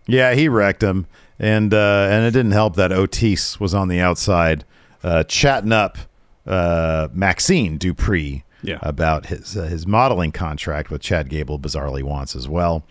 [0.07, 1.07] Yeah, he wrecked him,
[1.39, 4.65] and uh, and it didn't help that Otis was on the outside,
[5.05, 5.99] uh, chatting up
[6.47, 8.79] uh, Maxxine Dupri Yeah.
[8.81, 12.85] about his uh, his modeling contract, which Chad Gable bizarrely wants as well,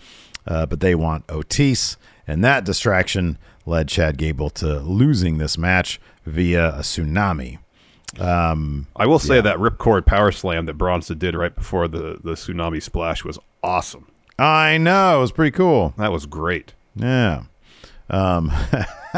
[0.46, 6.00] uh, but they want Otis, and that distraction led Chad Gable to losing this match
[6.24, 7.58] via a tsunami.
[8.20, 12.32] Um, I will say that ripcord power slam that Bronson did right before the, the
[12.32, 14.08] tsunami splash was awesome.
[14.40, 15.94] I know it was pretty cool.
[15.98, 16.74] That was great.
[16.96, 17.44] Yeah.
[18.10, 18.52] Um,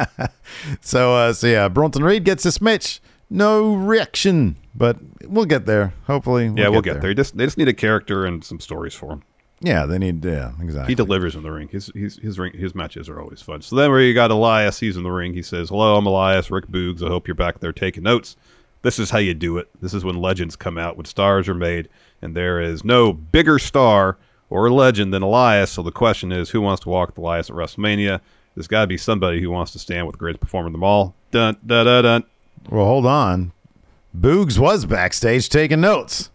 [0.82, 3.00] so, uh, so yeah, Bronson Reed gets this match.
[3.30, 5.94] No reaction, but we'll get there.
[6.08, 7.12] Hopefully, yeah, we'll get there.
[7.12, 9.24] They just they just need a character and some stories for him.
[9.62, 10.26] Yeah, they need.
[10.26, 10.92] Yeah, exactly.
[10.92, 11.68] He delivers in the ring.
[11.68, 13.62] His his his ring his matches are always fun.
[13.62, 15.36] So then where you got Elias, he's in the ring.
[15.36, 17.04] He says, "Hello, I'm Elias, Rick Boogs.
[17.04, 18.36] I hope you're back there taking notes.
[18.82, 19.70] This is how you do it.
[19.82, 21.90] This is when legends come out, when stars are made,
[22.22, 24.18] and there is no bigger star
[24.50, 25.72] or legend than Elias.
[25.72, 28.22] So the question is, who wants to walk with Elias at WrestleMania?
[28.56, 30.84] There's got to be somebody who wants to stand with the greatest performer of them
[30.84, 31.16] all.
[31.32, 32.24] Dun dun dun dun.
[32.70, 33.52] Well, hold on.
[34.18, 36.30] Boogs was backstage taking notes.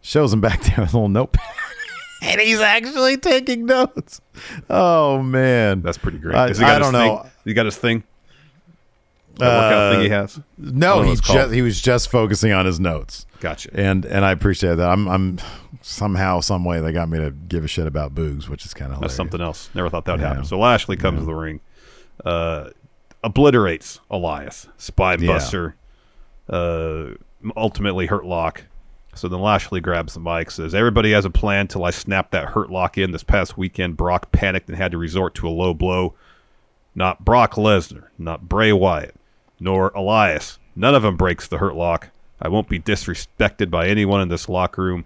[0.00, 1.54] Shows him back there with a little notepad.
[2.22, 4.20] and he's actually taking notes.
[4.68, 6.34] Oh man, that's pretty great.
[6.34, 7.26] I, I don't know.
[7.44, 8.04] He got his thing.
[9.38, 10.38] That workout thing he has.
[10.38, 13.26] I No, don't know what he just he was just focusing on his notes.
[13.40, 13.70] Gotcha.
[13.72, 14.90] And and I appreciate that.
[14.90, 15.38] I'm I'm
[15.82, 18.92] somehow some way they got me to give a shit about Boogs, which is kind
[18.92, 19.70] of That's something else.
[19.74, 20.28] Never thought that would Yeah.
[20.28, 20.44] happen.
[20.44, 21.60] So Lashley comes to the ring,
[22.24, 22.70] uh,
[23.24, 25.26] obliterates Elias, spy Yeah.
[25.26, 25.76] buster,
[26.48, 27.06] uh,
[27.56, 28.64] ultimately hurt lock.
[29.14, 32.50] So then Lashley grabs the mic, says, "Everybody has a plan till I snap that
[32.50, 35.74] hurt lock in." This past weekend, Brock panicked and had to resort to a low
[35.74, 36.14] blow.
[36.94, 39.14] Not Brock Lesnar, not Bray Wyatt,
[39.60, 40.58] nor Elias.
[40.74, 42.08] None of them breaks the hurt lock.
[42.42, 45.04] I won't be disrespected by anyone in this locker room.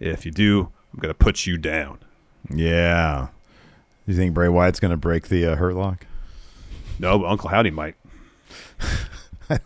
[0.00, 1.98] If you do, I'm gonna put you down.
[2.48, 3.28] Yeah.
[4.06, 6.06] You think Bray Wyatt's going to break the uh, hurt lock?
[6.98, 7.94] No, but Uncle Howdy might.
[9.50, 9.60] It'd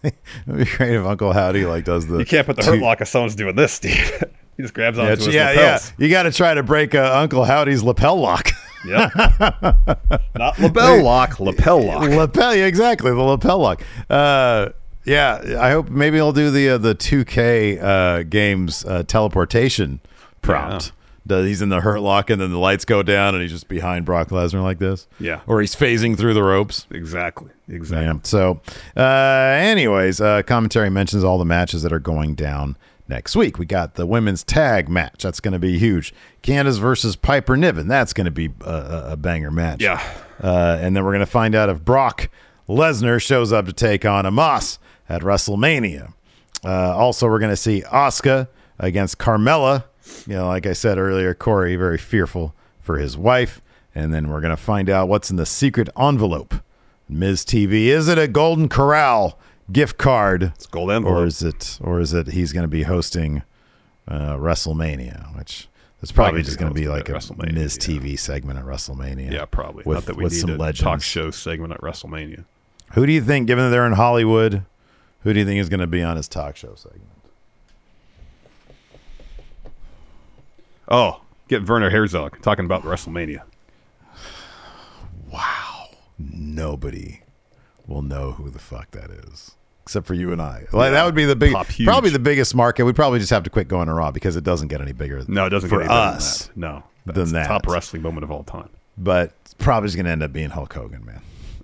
[0.47, 2.19] be great if Uncle Howdy like does the.
[2.19, 3.95] You can't put the hurt lock if someone's doing this, Steve.
[4.57, 5.79] he just grabs onto Yeah, his yeah, yeah.
[5.99, 8.51] You got to try to break uh, Uncle Howdy's lapel lock.
[8.87, 9.13] Yep.
[10.37, 12.09] Not lapel lock, lapel lock.
[12.09, 13.11] lapel, yeah, exactly.
[13.11, 13.83] The lapel lock.
[14.11, 14.71] Uh,
[15.05, 20.01] yeah, I hope maybe I'll do the uh, the 2K uh, games uh, teleportation
[20.43, 20.93] prompt.
[21.27, 23.67] Does he's in the hurt lock and then the lights go down and he's just
[23.67, 25.07] behind Brock Lesnar like this?
[25.19, 25.41] Yeah.
[25.47, 26.87] Or he's phasing through the ropes.
[26.91, 27.51] Exactly.
[27.67, 28.05] Exactly.
[28.05, 28.21] Yeah.
[28.25, 28.61] So,
[28.95, 32.77] uh, anyways, uh, commentary mentions all the matches that are going down
[33.09, 33.59] next week.
[33.59, 35.23] We got the women's tag match.
[35.23, 36.15] That's going to be huge.
[36.43, 37.89] Candice versus Piper Niven.
[37.89, 39.83] That's going to be a, a, banger match.
[39.83, 40.03] Yeah.
[40.43, 42.29] Uh, and then we're going to find out if Brock
[42.69, 44.79] Lesnar shows up to take on Omos
[45.09, 46.13] at WrestleMania.
[46.65, 48.49] Uh, also, we're going to see Asuka
[48.79, 49.85] against Carmella.
[50.27, 53.61] You know, like I said earlier, Corey very fearful for his wife.
[53.95, 56.55] And then we're going to find out what's in the secret envelope.
[57.09, 59.39] Miz TV, is it a Golden Corral
[59.73, 60.53] gift card?
[60.55, 61.19] It's gold envelope.
[61.19, 63.43] Or is it, or is it he's going to be hosting
[64.09, 65.69] uh, WrestleMania, which
[66.03, 69.33] is probably just gonna be like a Miz TV segment at WrestleMania.
[69.33, 69.85] Yeah, probably.
[69.85, 70.81] With, Not that we with need some a legends.
[70.81, 72.45] talk show segment at WrestleMania.
[72.93, 74.65] Who do you think, given that they're in Hollywood,
[75.23, 77.03] who do you think is going to be on his talk show segment?
[80.89, 83.43] Oh, get Werner Herzog talking about WrestleMania.
[85.33, 85.89] Wow.
[86.19, 87.23] Nobody
[87.87, 89.57] will know who the fuck that is.
[89.83, 90.65] Except for you and I.
[90.73, 91.55] Like that would be the big,
[91.85, 92.85] probably the biggest market.
[92.85, 95.23] We probably just have to quit going to Raw because it doesn't get any bigger.
[95.29, 96.51] No, it doesn't for get any better than us.
[96.57, 97.47] No, than that's the that.
[97.49, 98.71] top wrestling moment of all time.
[98.97, 101.21] But it's probably just going to end up being Hulk Hogan, man.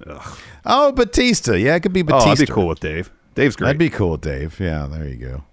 [0.07, 0.39] Ugh.
[0.67, 1.53] Oh, Batista.
[1.55, 2.31] Yeah, it could be Oh, Batista.
[2.31, 3.11] I'd be cool with Dave.
[3.35, 3.67] Dave's great.
[3.69, 4.59] That'd be cool, with Dave.
[4.61, 5.45] Yeah, there you go.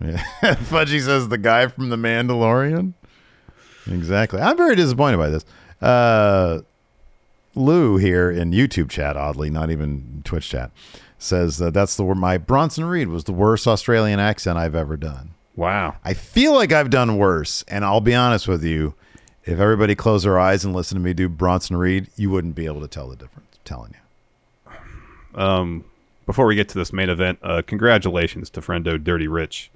[0.00, 0.16] Yeah.
[0.42, 2.94] Fudgy says the guy from the Mandalorian.
[3.90, 4.40] Exactly.
[4.40, 5.44] I'm very disappointed by this.
[5.80, 6.60] Uh,
[7.54, 10.70] Lou here in YouTube chat, oddly, not even Twitch chat,
[11.18, 15.34] says that that's the my Bronson Reed was the worst Australian accent I've ever done.
[15.56, 15.96] Wow.
[16.04, 18.94] I feel like I've done worse, and I'll be honest with you.
[19.44, 22.66] If everybody closed their eyes and listened to me do Bronson Reed, you wouldn't be
[22.66, 23.48] able to tell the difference.
[23.52, 25.40] I'm telling you.
[25.40, 25.84] Um,
[26.26, 29.70] before we get to this main event, uh, congratulations to friendo Dirty Rich.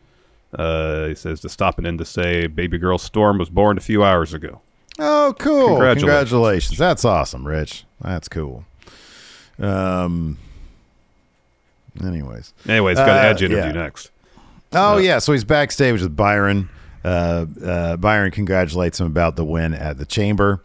[0.53, 3.81] Uh, he says to stop and in to say, "Baby girl Storm was born a
[3.81, 4.61] few hours ago."
[4.99, 5.69] Oh, cool!
[5.69, 6.03] Congratulations.
[6.03, 6.79] Congratulations.
[6.79, 7.85] That's awesome, Rich.
[8.01, 8.65] That's cool.
[9.59, 10.39] Um.
[12.03, 12.53] Anyways.
[12.69, 13.73] Anyways, got an Uh, Edge interview yeah.
[13.73, 14.11] next.
[14.73, 16.69] Oh yeah, so he's backstage with Byron.
[17.05, 20.63] Uh, uh, Byron congratulates him about the win at the Chamber,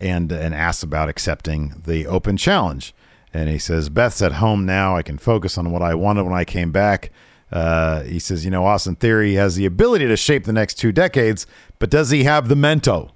[0.00, 2.94] and and asks about accepting the Open Challenge.
[3.34, 4.96] And he says, "Beth's at home now.
[4.96, 7.10] I can focus on what I wanted when I came back."
[7.52, 10.92] Uh, he says, "You know, Austin Theory has the ability to shape the next two
[10.92, 11.46] decades,
[11.78, 13.10] but does he have the mento?"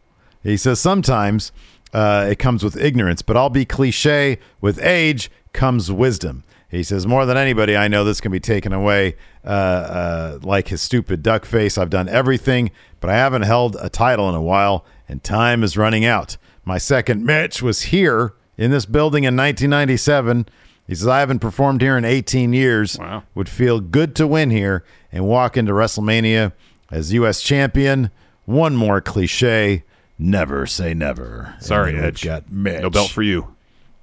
[0.44, 1.50] He says, "Sometimes
[1.94, 4.38] uh, it comes with ignorance, but I'll be cliche.
[4.60, 6.42] With age comes wisdom.
[6.68, 9.14] He says, More than anybody, I know this can be taken away
[9.44, 11.78] uh, uh, like his stupid duck face.
[11.78, 15.76] I've done everything, but I haven't held a title in a while, and time is
[15.76, 16.36] running out.
[16.64, 20.46] My second match was here in this building in 1997.
[20.88, 22.98] He says, I haven't performed here in 18 years.
[22.98, 23.22] Wow.
[23.36, 26.52] Would feel good to win here and walk into WrestleMania
[26.90, 27.40] as U.S.
[27.40, 28.10] champion.
[28.46, 29.84] One more cliche
[30.18, 31.54] never say never.
[31.60, 32.24] Sorry, And then we've Edge.
[32.24, 32.82] Got Mitch.
[32.82, 33.54] No belt for you.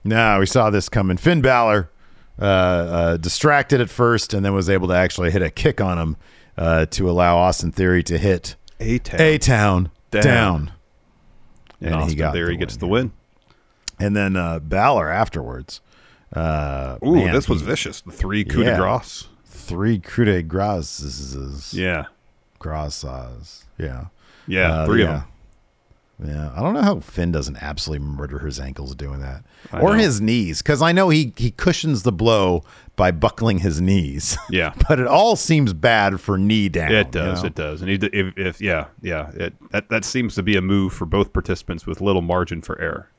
[0.04, 1.18] No, we saw this coming.
[1.18, 1.90] Finn Balor
[2.40, 5.98] uh, uh, distracted at first and then was able to actually hit a kick on
[6.00, 6.18] him
[6.58, 9.22] uh, to allow Austin Theory to hit A-Town.
[9.22, 10.24] A Town Down.
[10.24, 10.72] down.
[11.80, 13.12] And, Austin Theory the gets the win.
[14.00, 15.82] And then uh, Balor afterwards.
[16.34, 18.02] Uh, Ooh, man, this was he- vicious.
[18.02, 18.72] The three coup Yeah.
[18.72, 19.28] de grace.
[19.46, 21.74] Three coup de graces.
[21.74, 22.06] Yeah.
[22.58, 23.66] Graces.
[23.78, 24.06] Yeah.
[24.48, 25.24] Yeah, Uh, three of them.
[26.24, 29.94] Yeah, I don't know how Finn doesn't absolutely murder his ankles doing that, I or
[29.94, 30.00] know.
[30.04, 32.64] his knees, because I know he he cushions the blow
[32.96, 34.38] by buckling his knees.
[34.52, 34.74] Yeah.
[34.88, 36.92] but it all seems bad for knee down.
[36.92, 37.40] It does.
[37.40, 37.48] you know?
[37.48, 37.82] It does.
[37.82, 41.06] And he, if, if yeah, yeah, it, that that seems to be a move for
[41.06, 43.10] both participants with little margin for error.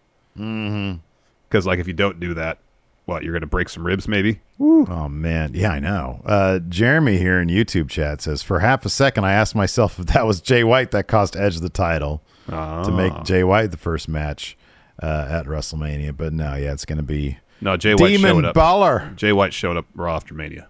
[1.49, 2.59] Because like if you don't do that,
[3.07, 4.41] what you're going to break some ribs maybe?
[4.61, 6.23] Oh man, yeah, I know.
[6.25, 10.07] Uh, Jeremy here in YouTube chat says, for half a second, I asked myself if
[10.07, 12.91] that was Jay White that cost Edge the title to Ah.
[12.91, 14.57] make Jay White the first match
[15.03, 16.17] uh, at WrestleMania.
[16.17, 18.55] But no, yeah, it's going to be No, Jay White Demon showed up.
[18.55, 19.13] Balor.
[19.17, 20.69] Jay White showed up Raw after Mania.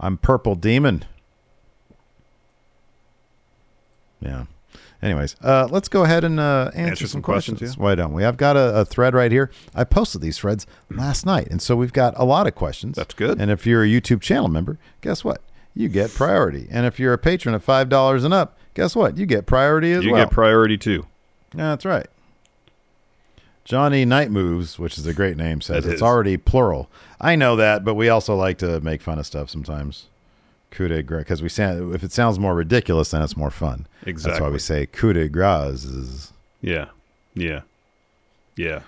[0.00, 1.04] I'm Purple Demon.
[4.20, 4.44] Yeah.
[5.00, 7.58] Anyways, uh, let's go ahead and uh, answer, Answer some, some questions.
[7.58, 7.82] questions, yeah.
[7.84, 8.24] Why don't we?
[8.24, 9.48] I've got a, a thread right here.
[9.72, 12.96] I posted these threads last night, and so we've got a lot of questions.
[12.96, 13.40] That's good.
[13.40, 15.40] And if you're a YouTube channel member, guess what?
[15.72, 16.66] You get priority.
[16.72, 19.18] And if you're a patron of five dollars and up, guess what?
[19.18, 20.20] You get priority as you well.
[20.20, 21.04] You get priority too.
[21.54, 22.06] Yeah, that's right.
[23.64, 26.02] Johnny Night Moves, which is a great name, says That it's is.
[26.02, 26.88] already plural.
[27.20, 30.06] I know that, but we also like to make fun of stuff sometimes.
[30.70, 33.86] Coup de grace, because we sound if it sounds more ridiculous, then it's more fun.
[34.06, 34.30] Exactly.
[34.32, 35.84] That's why we say coup de grace.
[35.84, 36.86] Is Yeah.
[37.34, 37.62] Yeah.
[38.56, 38.80] Yeah.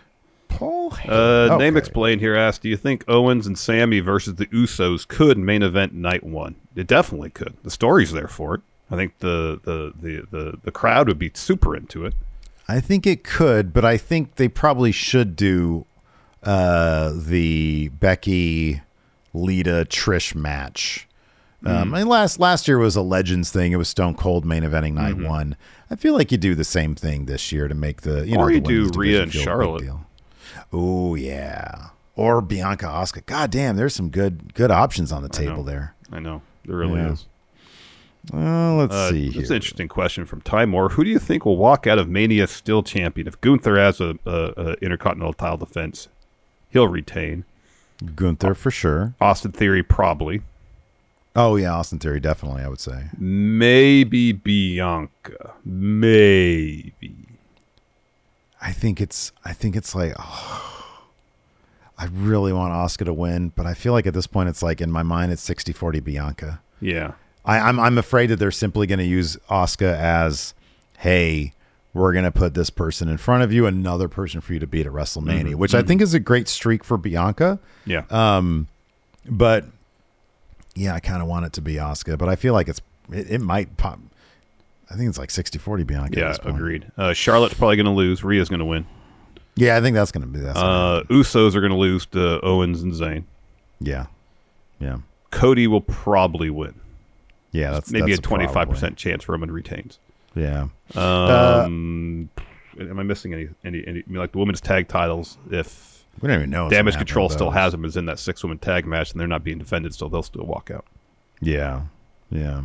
[0.49, 0.93] Paul.
[1.09, 1.79] Uh, Name Okay.
[1.79, 5.95] explained here asked, "Do you think Owens and Sami versus the Usos could main event
[5.95, 6.57] night one?
[6.77, 7.55] It definitely could.
[7.63, 8.61] The story's there for it.
[8.91, 12.15] I think the the the the, the crowd would be super into it.
[12.69, 15.87] I think it could, but I think they probably should do
[16.43, 18.81] uh, the Becky,
[19.35, 21.07] Lita, Trish match.
[21.67, 21.97] Um, Mm.
[21.99, 23.73] I last last year was a Legends thing.
[23.73, 25.29] It was Stone Cold main eventing night Mhm.
[25.29, 25.57] one.
[25.91, 28.45] I feel like you do the same thing this year to make the you know
[28.45, 29.85] Or the you do Rhea and Charlotte.
[30.73, 33.27] Oh yeah, or Bianca Asuka.
[33.27, 35.95] God damn, there's some good good options on the I table there.
[36.11, 37.13] I know there really Yeah.
[37.13, 37.27] is.
[38.33, 39.45] Well, let's Uh, see That's here.
[39.47, 40.91] an interesting question from Ty Moore.
[40.91, 43.27] Who do you think will walk out of Mania still champion?
[43.27, 46.09] If Gunther has a, a, a intercontinental title defense,
[46.71, 47.45] he'll retain.
[48.15, 49.15] Gunther for sure.
[49.21, 50.43] Austin Theory probably.
[51.37, 52.63] Oh yeah, Austin Theory definitely.
[52.63, 53.05] I would say.
[53.19, 55.53] Maybe Bianca.
[55.65, 57.15] Maybe.
[58.61, 60.97] I think it's I think it's like oh,
[61.99, 64.81] I really want Asuka to win, but I feel like at this point it's like
[64.81, 66.61] in my mind it's 60-40 Bianca.
[66.81, 67.13] Yeah.
[67.45, 70.55] I, I'm I'm afraid that they're simply going to use Asuka as,
[70.99, 71.53] hey,
[71.95, 74.67] we're going to put this person in front of you, another person for you to
[74.67, 75.87] beat at WrestleMania, Mhm, which I mhm.
[75.89, 77.59] think is a great streak for Bianca.
[77.87, 78.03] Yeah.
[78.11, 78.69] Um,
[79.29, 79.65] but
[80.75, 82.81] yeah, I kind of want it to be Asuka, but I feel like it's
[83.13, 83.99] it, it might pop.
[84.91, 86.19] I think it's like 60-40 Bianca.
[86.19, 86.91] Yeah, agreed.
[86.99, 88.25] Uh, Charlotte's probably going to lose.
[88.25, 88.87] Rhea's going to win.
[89.55, 90.57] Yeah, I think that's going to be that.
[90.57, 93.23] Uh, Usos are going to lose to Owens and Zayn.
[93.79, 94.07] Yeah.
[94.81, 94.99] Yeah.
[95.31, 96.75] Cody will probably win.
[97.53, 99.99] Yeah, that's maybe that's a twenty five percent chance Roman retains.
[100.35, 100.69] Yeah.
[100.95, 102.31] Uh, Um,
[102.79, 103.85] am I missing any, any?
[103.87, 104.01] Any?
[104.01, 105.37] I mean, like the women's tag titles.
[105.51, 108.59] If We don't even know Damage Control still has them is in that six woman
[108.59, 110.85] tag match, and they're not being defended, so they'll still walk out.
[111.41, 111.83] Yeah.
[112.31, 112.63] Yeah.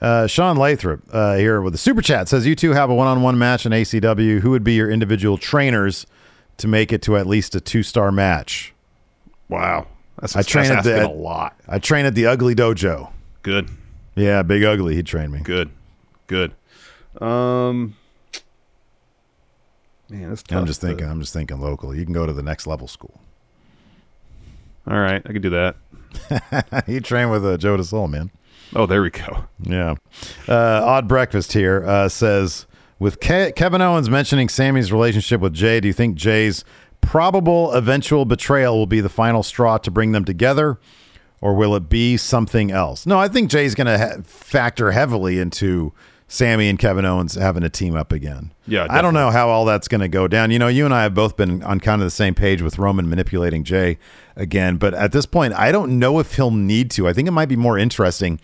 [0.00, 3.06] Uh, Sean Lathrop uh, here with the super chat says, You two have a one
[3.08, 4.40] on one match in ACW.
[4.40, 6.06] Who would be your individual trainers
[6.58, 8.74] to make it to at least a two star match?
[9.48, 9.86] Wow.
[10.20, 11.58] That's, I train that's at the, a lot.
[11.66, 13.10] I train at the Ugly Dojo.
[13.42, 13.70] Good.
[14.16, 14.96] Yeah, Big Ugly.
[14.96, 15.40] He trained me.
[15.40, 15.70] Good.
[16.26, 16.52] Good.
[17.20, 17.94] Um,
[20.08, 21.08] man, that's I'm just thinking.
[21.08, 21.94] I'm just thinking local.
[21.94, 23.20] You can go to the next level school.
[24.88, 26.84] All right, I could do that.
[26.86, 28.30] he trained with uh, Joe DeSoul, man.
[28.74, 29.44] Oh, there we go.
[29.60, 29.94] Yeah.
[30.48, 32.66] Uh, Odd Breakfast here uh, says
[32.98, 36.64] with Ke- Kevin Owens mentioning Sami's relationship with Jay, do you think Jay's
[37.00, 40.78] probable eventual betrayal will be the final straw to bring them together,
[41.46, 43.06] or will it be something else?
[43.06, 45.92] No, I think Jay's going to ha- factor heavily into
[46.26, 48.52] Sami and Kevin Owens having to team up again.
[48.66, 50.50] Yeah, I don't know how all that's going to go down.
[50.50, 52.80] You know, you and I have both been on kind of the same page with
[52.80, 53.96] Roman manipulating Jay
[54.34, 57.06] again, but at this point, I don't know if he'll need to.
[57.06, 58.40] I think it might be more interesting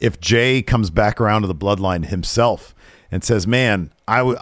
[0.00, 2.74] if Jay comes back around to the bloodline himself
[3.10, 4.38] and says, "Man, I w-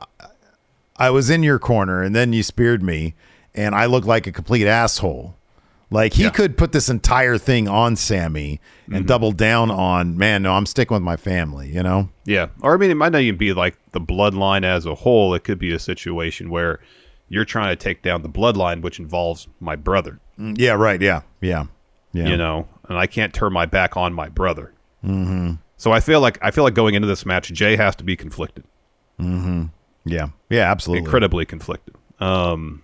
[0.96, 3.14] I was in your corner and then you speared me
[3.56, 5.36] and I look like a complete asshole."
[5.95, 8.61] Like he could put this entire thing on Sami
[8.92, 12.09] and double down on, "Man, no, I'm sticking with my family," you know?
[12.24, 12.49] Yeah.
[12.62, 15.34] Or I mean, it might not even be like the bloodline as a whole.
[15.34, 16.80] It could be a situation where
[17.28, 20.18] you're trying to take down the bloodline, which involves my brother.
[20.38, 21.22] Mm, Yeah, right, yeah.
[21.40, 21.66] Yeah.
[22.12, 22.26] Yeah.
[22.28, 24.72] You know, and I can't turn my back on my brother.
[25.07, 25.59] Mhm.
[25.76, 28.16] So I feel like I feel like going into this match, Jay has to be
[28.16, 28.64] conflicted,
[29.20, 29.70] Mhm.
[30.05, 30.28] Yeah.
[30.51, 31.05] Yeah, absolutely.
[31.05, 31.95] incredibly conflicted.
[32.20, 32.82] Um,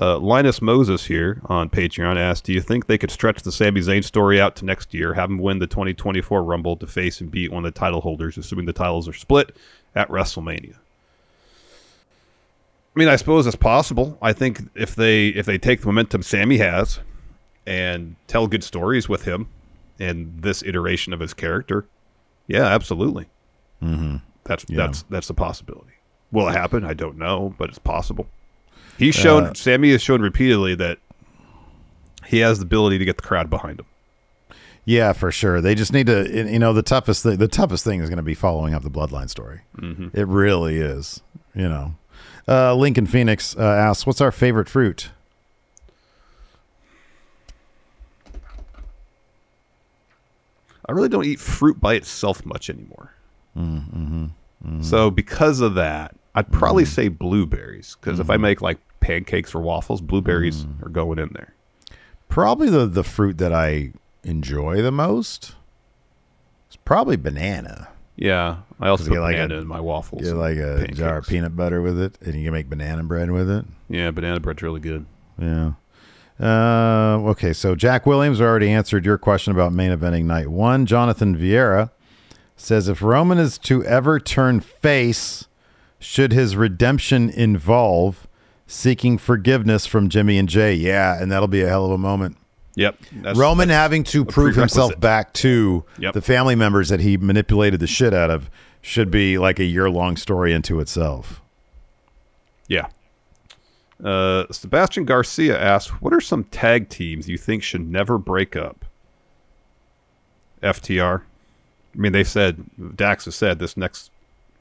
[0.00, 3.80] uh, Linus Moses here on Patreon asked, "Do you think they could stretch the Sami
[3.80, 7.30] Zayn story out to next year, have him win the 2024 Rumble to face and
[7.30, 9.56] beat one of the title holders, assuming the titles are split
[9.94, 10.74] at WrestleMania?"
[12.94, 14.16] I mean, I suppose it's possible.
[14.22, 17.00] I think if they if they take the momentum Sami has
[17.66, 19.48] and tell good stories with him
[19.98, 21.86] and this iteration of his character,
[22.46, 23.26] yeah, absolutely.
[23.82, 24.16] Mm-hmm.
[24.44, 24.76] That's Yeah.
[24.78, 25.92] that's that's a possibility.
[26.32, 26.84] Will it happen?
[26.84, 28.26] I don't know, but it's possible.
[28.98, 30.98] He's shown Uh, Sami has shown repeatedly that
[32.26, 33.86] he has the ability to get the crowd behind him.
[34.84, 35.60] Yeah, for sure.
[35.60, 36.28] They just need to.
[36.50, 37.38] You know, the toughest thing.
[37.38, 39.62] The toughest thing is going to be following up the bloodline story.
[39.78, 40.14] Mhm.
[40.14, 41.20] It really is.
[41.54, 41.94] You know,
[42.46, 45.10] uh, Lincoln Phoenix uh, asks, "What's our favorite fruit?"
[50.88, 53.12] I really don't eat fruit by itself much anymore.
[53.56, 54.82] Mm-hmm.
[54.82, 56.88] So because of that, I'd probably mm.
[56.88, 58.42] say blueberries because if I mm.
[58.42, 60.84] make like pancakes or waffles, blueberries mm.
[60.84, 61.54] are going in there.
[62.28, 65.54] Probably the the fruit that I enjoy the most.
[66.70, 67.88] is probably banana.
[68.16, 70.22] Yeah, I also put get like banana a- in my waffles.
[70.22, 73.30] Get like a jar of peanut butter with it, and you can make banana bread
[73.30, 73.64] with it.
[73.88, 75.06] Yeah, banana bread's really good.
[75.38, 75.72] Yeah.
[76.38, 80.84] Uh, okay, so Jack Williams already answered your question about main eventing night one.
[80.84, 81.90] Jonathan Vieira
[82.56, 85.45] says if Roman is to ever turn face,
[85.98, 88.26] should his redemption involve
[88.66, 90.74] seeking forgiveness from Jimmy and Jay?
[90.74, 92.36] Yeah, and that'll be a hell of a moment.
[92.74, 92.98] Yep.
[93.12, 96.12] that's- Roman that's having to prove himself back to Yep.
[96.12, 98.50] the family members that he manipulated the shit out of
[98.82, 101.40] should be like a year long story into itself.
[102.68, 102.88] Yeah.
[104.04, 108.84] Uh, Sebastian Garcia asks, "What are some tag teams you think should never break up?"
[110.62, 111.22] FTR.
[111.94, 114.10] I mean, they said Dax has said this next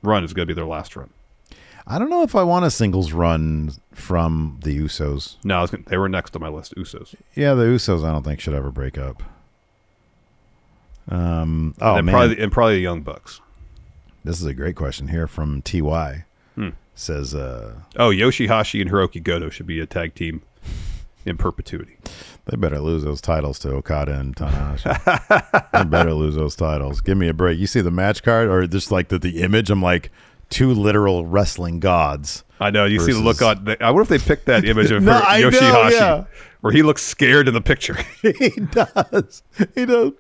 [0.04, 1.10] run is going to be their last run.
[1.88, 5.36] I don't know if I want a singles run from the Usos.
[5.44, 6.74] No, I was gonna, they were next on my list.
[6.76, 7.14] Usos.
[7.36, 9.22] Yeah, the Usos I don't think should ever break up.
[11.08, 13.40] Um, oh and man, probably and probably the Young Bucks.
[14.24, 16.26] this is a great question here from Ty.
[16.56, 16.70] Hmm.
[16.96, 20.42] Says, uh, Oh, Yoshihashi and Hiroki Goto should be a tag team
[21.26, 21.98] in perpetuity.
[22.46, 25.72] they better lose those titles to Okada and Tanahashi.
[25.74, 27.02] they better lose those titles.
[27.02, 27.60] Give me a break.
[27.60, 29.70] You see the match card or just like the, the image?
[29.70, 30.10] I'm like
[30.50, 32.44] two literal wrestling gods.
[32.60, 32.86] I know.
[32.86, 33.78] You see the look versus- on.
[33.82, 36.24] I wonder if they picked that image of No, Hiro- I know, Yoshihashi, yeah.
[36.62, 37.96] where he looks scared in the picture.
[38.22, 39.44] he does.
[39.76, 40.12] He does.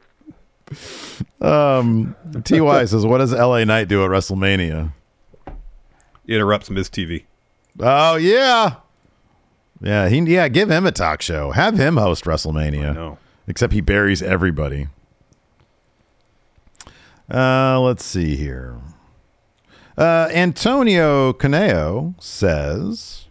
[1.41, 4.91] Um, Ty says, "What does LA Knight do at WrestleMania?"
[6.27, 7.25] Interrupts Miz TV.
[7.79, 8.75] Oh yeah,
[9.81, 10.09] yeah.
[10.09, 10.47] He yeah.
[10.47, 11.51] Give him a talk show.
[11.51, 12.95] Have him host WrestleMania.
[12.95, 13.17] know.
[13.47, 14.87] Except he buries everybody.
[17.31, 18.75] Uh, let's see here.
[19.97, 23.25] Uh, Antonio Caneo says,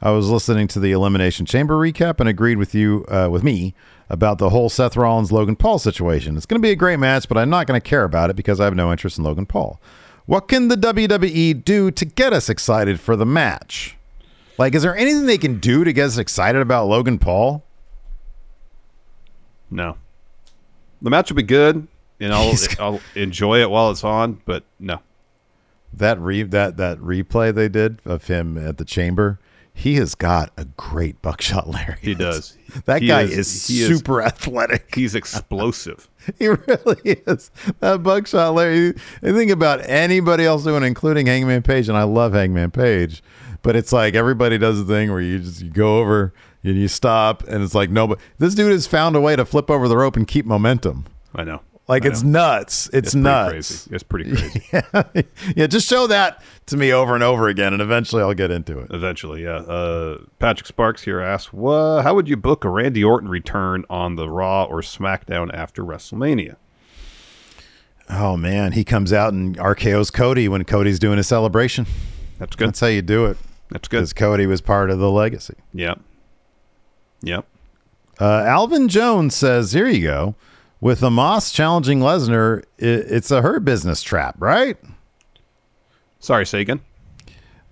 [0.00, 3.74] "I was listening to the Elimination Chamber recap and agreed with you uh, with me
[4.08, 6.36] about the whole Seth Rollins Logan Paul situation.
[6.36, 8.36] It's going to be a great match, but I'm not going to care about it
[8.36, 9.80] because I have no interest in Logan Paul.
[10.26, 13.96] What can the WWE do to get us excited for the match?
[14.56, 17.64] Like, is there anything they can do to get us excited about Logan Paul?"
[19.70, 19.96] No.
[21.02, 21.88] The match will be good,
[22.20, 24.40] and I'll I'll enjoy it while it's on.
[24.44, 25.00] But no,
[25.98, 29.38] That re that that replay they did of him at the chamber,
[29.72, 31.98] he has got a great buckshot lariat.
[32.00, 32.56] he does.
[32.86, 34.94] That He guy is- is, he is- super athletic.
[34.94, 36.08] He's explosive.
[36.38, 37.50] He really is.
[37.80, 38.96] That buckshot lariat.
[39.22, 43.22] I think about anybody else doing, including Hangman Page, and I love Hangman Page,
[43.60, 46.88] but it's like everybody does the thing where you just you go over and you
[46.88, 49.86] stop, and it's like no, but this dude has found a way to flip over
[49.86, 51.04] the rope and keep momentum.
[51.34, 51.60] I know.
[51.86, 52.88] Like it's nuts.
[52.94, 53.50] It's, pretty nuts.
[53.50, 53.90] Crazy.
[53.94, 54.62] It's pretty crazy.
[54.72, 55.22] yeah,
[55.54, 55.66] yeah.
[55.66, 58.86] Just show that to me over and over again, and eventually I'll get into it.
[58.90, 59.56] Eventually, yeah.
[59.56, 64.16] Uh, Patrick Sparks here asks, "Wha- "How would you book a Randy Orton return on
[64.16, 66.56] the Raw or SmackDown after WrestleMania?"
[68.08, 71.86] Oh man, he comes out and RKO's Cody when Cody's doing a celebration.
[72.38, 72.68] That's good.
[72.68, 73.36] That's how you do it.
[73.70, 73.98] That's good.
[73.98, 75.54] Because Cody was part of the legacy.
[75.74, 76.00] Yep.
[77.22, 77.46] Yep.
[78.20, 80.34] Uh, Alvin Jones says, "Here you go."
[80.84, 84.76] With Omos challenging Lesnar, it's a hurt business trap, right?
[86.18, 86.82] Sorry, say again.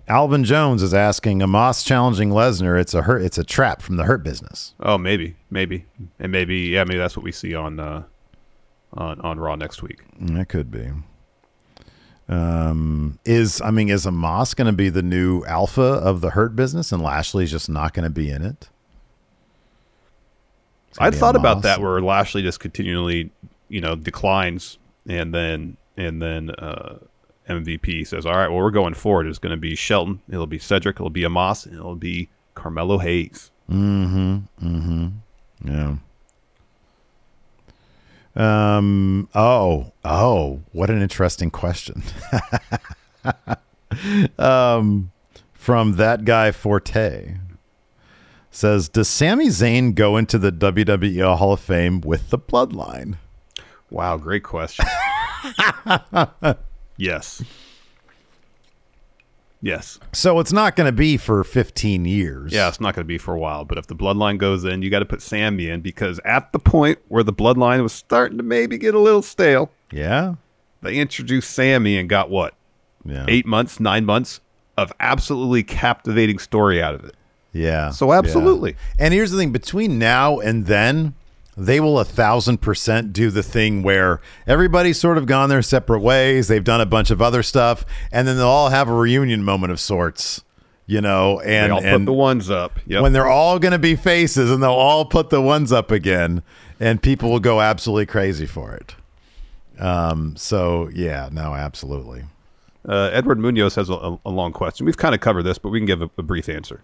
[0.07, 2.81] Alvin Jones is asking Omos challenging Lesnar.
[2.81, 3.21] It's a hurt.
[3.21, 4.73] It's a trap from the hurt business.
[4.79, 5.85] Oh, maybe, maybe,
[6.17, 8.01] and maybe, yeah, maybe that's what we see on uh,
[8.93, 9.99] on on Raw next week.
[10.19, 10.89] That could be.
[12.27, 16.55] Um, is I mean, is Omos going to be the new alpha of the hurt
[16.55, 18.69] business, and Lashley's just not going to be in it?
[20.99, 23.31] I'd thought about that where Lashley just continually,
[23.69, 26.97] you know, declines, and then and then uh,
[27.49, 29.27] MVP says, "All right, well, we're going forward.
[29.27, 30.21] It's going to be Shelton.
[30.29, 30.97] It'll be Cedric.
[30.97, 31.65] It'll be Omos.
[31.65, 34.37] And it'll be Carmelo Hayes." Mm-hmm.
[34.61, 35.07] Mm-hmm.
[35.65, 35.95] Yeah.
[38.35, 39.29] Um.
[39.35, 39.91] Oh.
[40.03, 40.61] Oh.
[40.71, 42.03] What an interesting question.
[44.39, 45.11] um,
[45.53, 47.35] from that guy Forte
[48.55, 53.15] says, "Does Sami Zayn go into the WWE Hall of Fame with the Bloodline?"
[53.89, 54.85] Wow, great question.
[56.97, 57.43] yes.
[59.61, 59.97] Yes.
[60.11, 62.51] So it's not going to be for 15 years.
[62.51, 63.63] Yeah, it's not going to be for a while.
[63.63, 66.59] But if the bloodline goes in, you got to put Sami in because at the
[66.59, 70.35] point where the bloodline was starting to maybe get a little stale, Yeah.
[70.81, 72.55] they introduced Sami and got what?
[73.05, 73.25] Yeah.
[73.29, 74.41] Eight months, nine months
[74.77, 77.15] of absolutely captivating story out of it.
[77.53, 77.91] Yeah.
[77.91, 78.71] So absolutely.
[78.71, 79.05] Yeah.
[79.05, 81.13] And here's the thing: between now and then,
[81.55, 85.99] they will a thousand percent do the thing where everybody's sort of gone their separate
[85.99, 86.47] ways.
[86.47, 89.71] They've done a bunch of other stuff, and then they'll all have a reunion moment
[89.71, 90.43] of sorts.
[90.85, 92.77] You know, and they all and put the ones up.
[92.87, 93.03] Yep.
[93.03, 96.43] when they're all going to be faces, and they'll all put the ones up again,
[96.77, 98.95] and people will go absolutely crazy for it.
[99.79, 100.35] Um.
[100.35, 102.23] So yeah, no, absolutely.
[102.87, 104.85] Uh, Edward Munoz has a, a long question.
[104.85, 106.81] We've kind of covered this, but we can give a, a brief answer.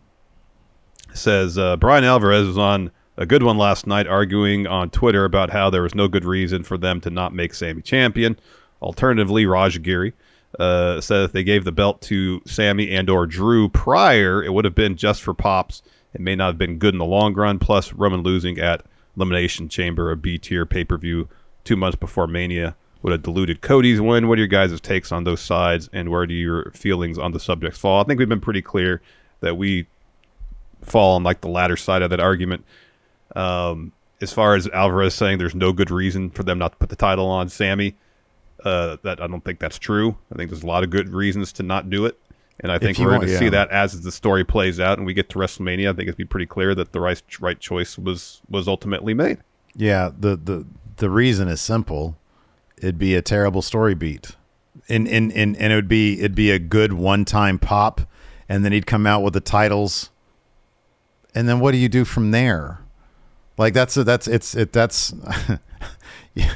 [1.20, 5.50] Says uh, Bryan Alvarez was on a good one last night, arguing on Twitter about
[5.50, 8.40] how there was no good reason for them to not make Sami champion.
[8.82, 10.14] Alternatively, Raj Giri
[10.58, 14.64] uh, said if they gave the belt to Sami and or Drew prior, it would
[14.64, 15.82] have been just for pops.
[16.14, 17.60] It may not have been good in the long run.
[17.60, 18.86] Plus, Roman losing at
[19.18, 21.28] Elimination Chamber, a B tier pay per view,
[21.66, 24.28] two months before Mania would have diluted Cody's win.
[24.30, 27.40] What are your guys' takes on those sides, and where do your feelings on the
[27.40, 28.02] subjects fall?
[28.02, 29.02] I think we've been pretty clear
[29.42, 29.88] that we
[30.82, 32.66] fall on like the latter side of that argument.
[33.36, 33.92] Um,
[34.22, 36.96] as far as Alvarez saying there's no good reason for them not to put the
[36.96, 37.96] title on Sami,
[38.64, 40.18] uh, that I don't think that's true.
[40.34, 42.20] I think there's a lot of good reasons to not do it,
[42.60, 45.14] and I think we're going to see that as the story plays out and we
[45.14, 45.90] get to WrestleMania.
[45.90, 49.38] I think it'd be pretty clear that the right right choice was was ultimately made.
[49.76, 50.66] Yeah, the the
[50.98, 52.18] the reason is simple.
[52.78, 54.36] It'd be a terrible story beat.
[54.90, 58.02] And and and, and it would be it'd be a good one time pop
[58.50, 60.10] and then he'd come out with the titles.
[61.36, 62.80] And then what do you do from there?
[63.58, 65.14] Like that's a, that's it's it that's
[66.34, 66.54] yeah.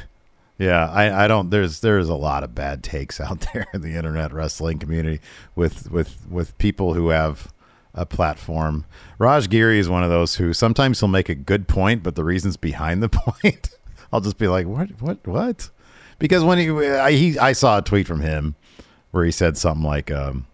[0.56, 3.96] Yeah, I, I don't there's there's a lot of bad takes out there in the
[3.96, 5.20] internet wrestling community
[5.56, 7.52] with with with people who have
[7.94, 8.84] a platform.
[9.18, 12.24] Raj Giri is one of those who sometimes he'll make a good point, but the
[12.24, 13.08] reasons behind the
[13.42, 13.70] point,
[14.12, 15.70] I'll just be like, what, what, what?
[16.18, 18.56] Because when he, I, he, I saw a tweet from him
[19.10, 20.46] where he said something like, um,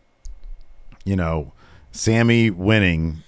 [1.05, 1.53] you know,
[1.93, 3.23] Sami winning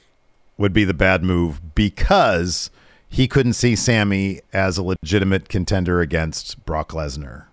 [0.59, 2.70] would be the bad move because
[3.09, 7.47] he couldn't see Sami as a legitimate contender against Brock Lesnar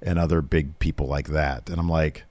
[0.00, 1.68] and other big people like that.
[1.70, 2.24] And I'm like,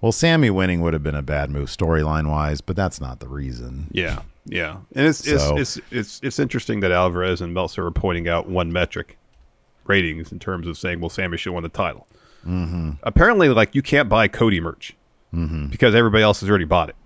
[0.00, 3.28] well, Sami winning would have been a bad move storyline wise, but that's not the
[3.28, 3.88] reason.
[3.92, 8.26] Yeah, yeah, and it's it's, it's it's it's interesting that Alvarez and Meltzer are pointing
[8.26, 9.18] out one metric,
[9.84, 12.06] ratings in terms of saying, well, Sami should win the title.
[12.46, 12.92] Mm-hmm.
[13.02, 14.96] Apparently, like you can't buy Cody merch
[15.34, 15.66] Mm-hmm.
[15.66, 16.96] because everybody else has already bought it.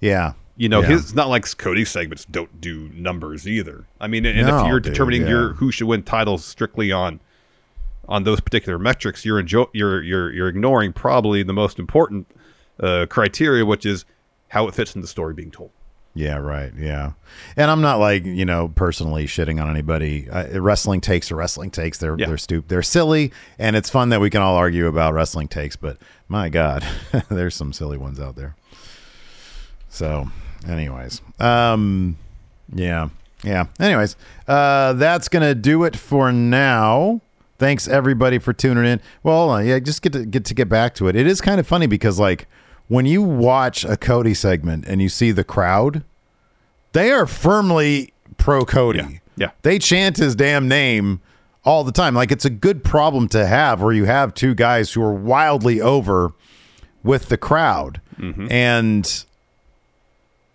[0.00, 0.32] Yeah.
[0.60, 0.88] You know, Yeah.
[0.88, 3.86] his it's not like Cody's segments don't do numbers either.
[3.98, 7.18] I mean, and No, if you're dude, determining your who should win titles strictly on
[8.06, 12.26] on those particular metrics, you're enjo- you're you're you're ignoring probably the most important
[12.78, 14.04] uh, criteria, which is
[14.48, 15.70] how it fits in the story being told.
[16.12, 16.72] Yeah, right.
[16.76, 17.12] Yeah.
[17.56, 20.28] And I'm not like, you know, personally shitting on anybody.
[20.28, 21.96] Uh, wrestling takes are wrestling takes.
[21.96, 22.26] They're Yeah.
[22.26, 22.68] they're stupid.
[22.68, 25.96] They're silly and it's fun that we can all argue about wrestling takes, but
[26.28, 26.84] my god,
[27.30, 28.56] there's some silly ones out there.
[29.88, 30.28] So,
[30.68, 31.20] anyways.
[31.38, 32.16] Um
[32.74, 33.08] yeah.
[33.42, 33.66] Yeah.
[33.78, 34.16] Anyways,
[34.48, 37.20] uh that's to do it for now.
[37.58, 39.00] Thanks everybody for tuning in.
[39.22, 39.66] Well, hold on.
[39.66, 41.16] Yeah, just get to get to get back to it.
[41.16, 42.46] It is kind of funny because like
[42.88, 46.02] when you watch a Cody segment and you see the crowd,
[46.92, 49.20] they are firmly pro Cody.
[49.36, 49.50] Yeah.
[49.62, 51.20] They chant his damn name
[51.64, 52.14] all the time.
[52.14, 55.80] Like it's a good problem to have where you have two guys who are wildly
[55.80, 56.32] over
[57.02, 58.00] with the crowd.
[58.50, 59.24] And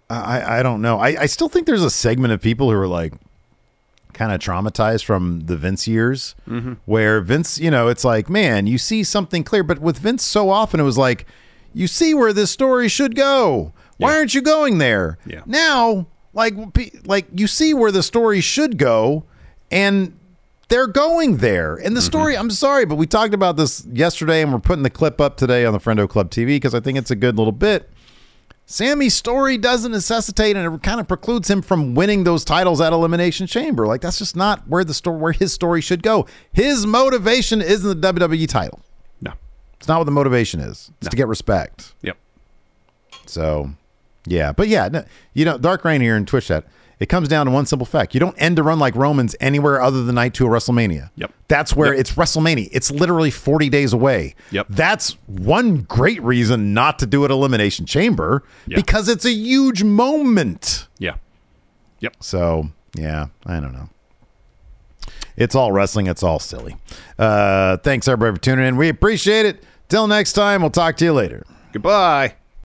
[0.09, 0.99] I, I don't know.
[0.99, 3.13] I, I still think there's a segment of people who are like
[4.13, 6.77] kind of traumatized from the Vince years Mhm.
[6.85, 9.63] where Vince, you know, it's like, man, you see something clear.
[9.63, 11.25] But with Vince, so often it was like,
[11.73, 13.73] you see where this story should go.
[13.97, 15.17] Why aren't you going there?
[15.25, 15.41] Yeah.
[15.45, 16.53] Now, like,
[17.05, 19.23] like you see where the story should go,
[19.71, 20.17] and
[20.69, 21.75] they're going there.
[21.75, 24.89] And the story, I'm sorry, but we talked about this yesterday, and we're putting the
[24.89, 27.51] clip up today on the Friendo Club TV because I think it's a good little
[27.53, 27.89] bit.
[28.67, 32.93] Sami's story doesn't necessitate and it kind of precludes him from winning those titles at
[32.93, 33.85] Elimination Chamber.
[33.85, 36.25] Like that's just not where the story where his story should go.
[36.51, 38.81] His motivation isn't the WWE title.
[39.21, 39.33] No.
[39.77, 40.91] It's not what the motivation is.
[40.99, 41.93] It's to get respect.
[42.01, 42.17] Yep.
[43.27, 43.71] So,
[44.25, 46.65] yeah, but yeah, no, you know, Dark Rain here in Twitch chat.
[46.99, 49.81] It comes down to one simple fact: you don't end a run like Romans anywhere
[49.81, 51.09] other than night two of WrestleMania.
[51.15, 51.31] Yep.
[51.47, 52.69] That's where it's WrestleMania.
[52.71, 54.35] It's literally forty days away.
[54.51, 54.67] Yep.
[54.69, 58.77] That's one great reason not to do it Elimination Chamber Yeah.
[58.77, 60.87] because it's a huge moment.
[60.97, 61.15] Yeah.
[61.99, 62.15] Yep.
[62.21, 63.89] So yeah, I don't know.
[65.37, 66.07] It's all wrestling.
[66.07, 66.77] It's all silly.
[67.19, 68.77] Uh, thanks everybody for tuning in.
[68.77, 69.63] We appreciate it.
[69.89, 71.45] Till next time, we'll talk to you later.
[71.73, 72.35] Goodbye.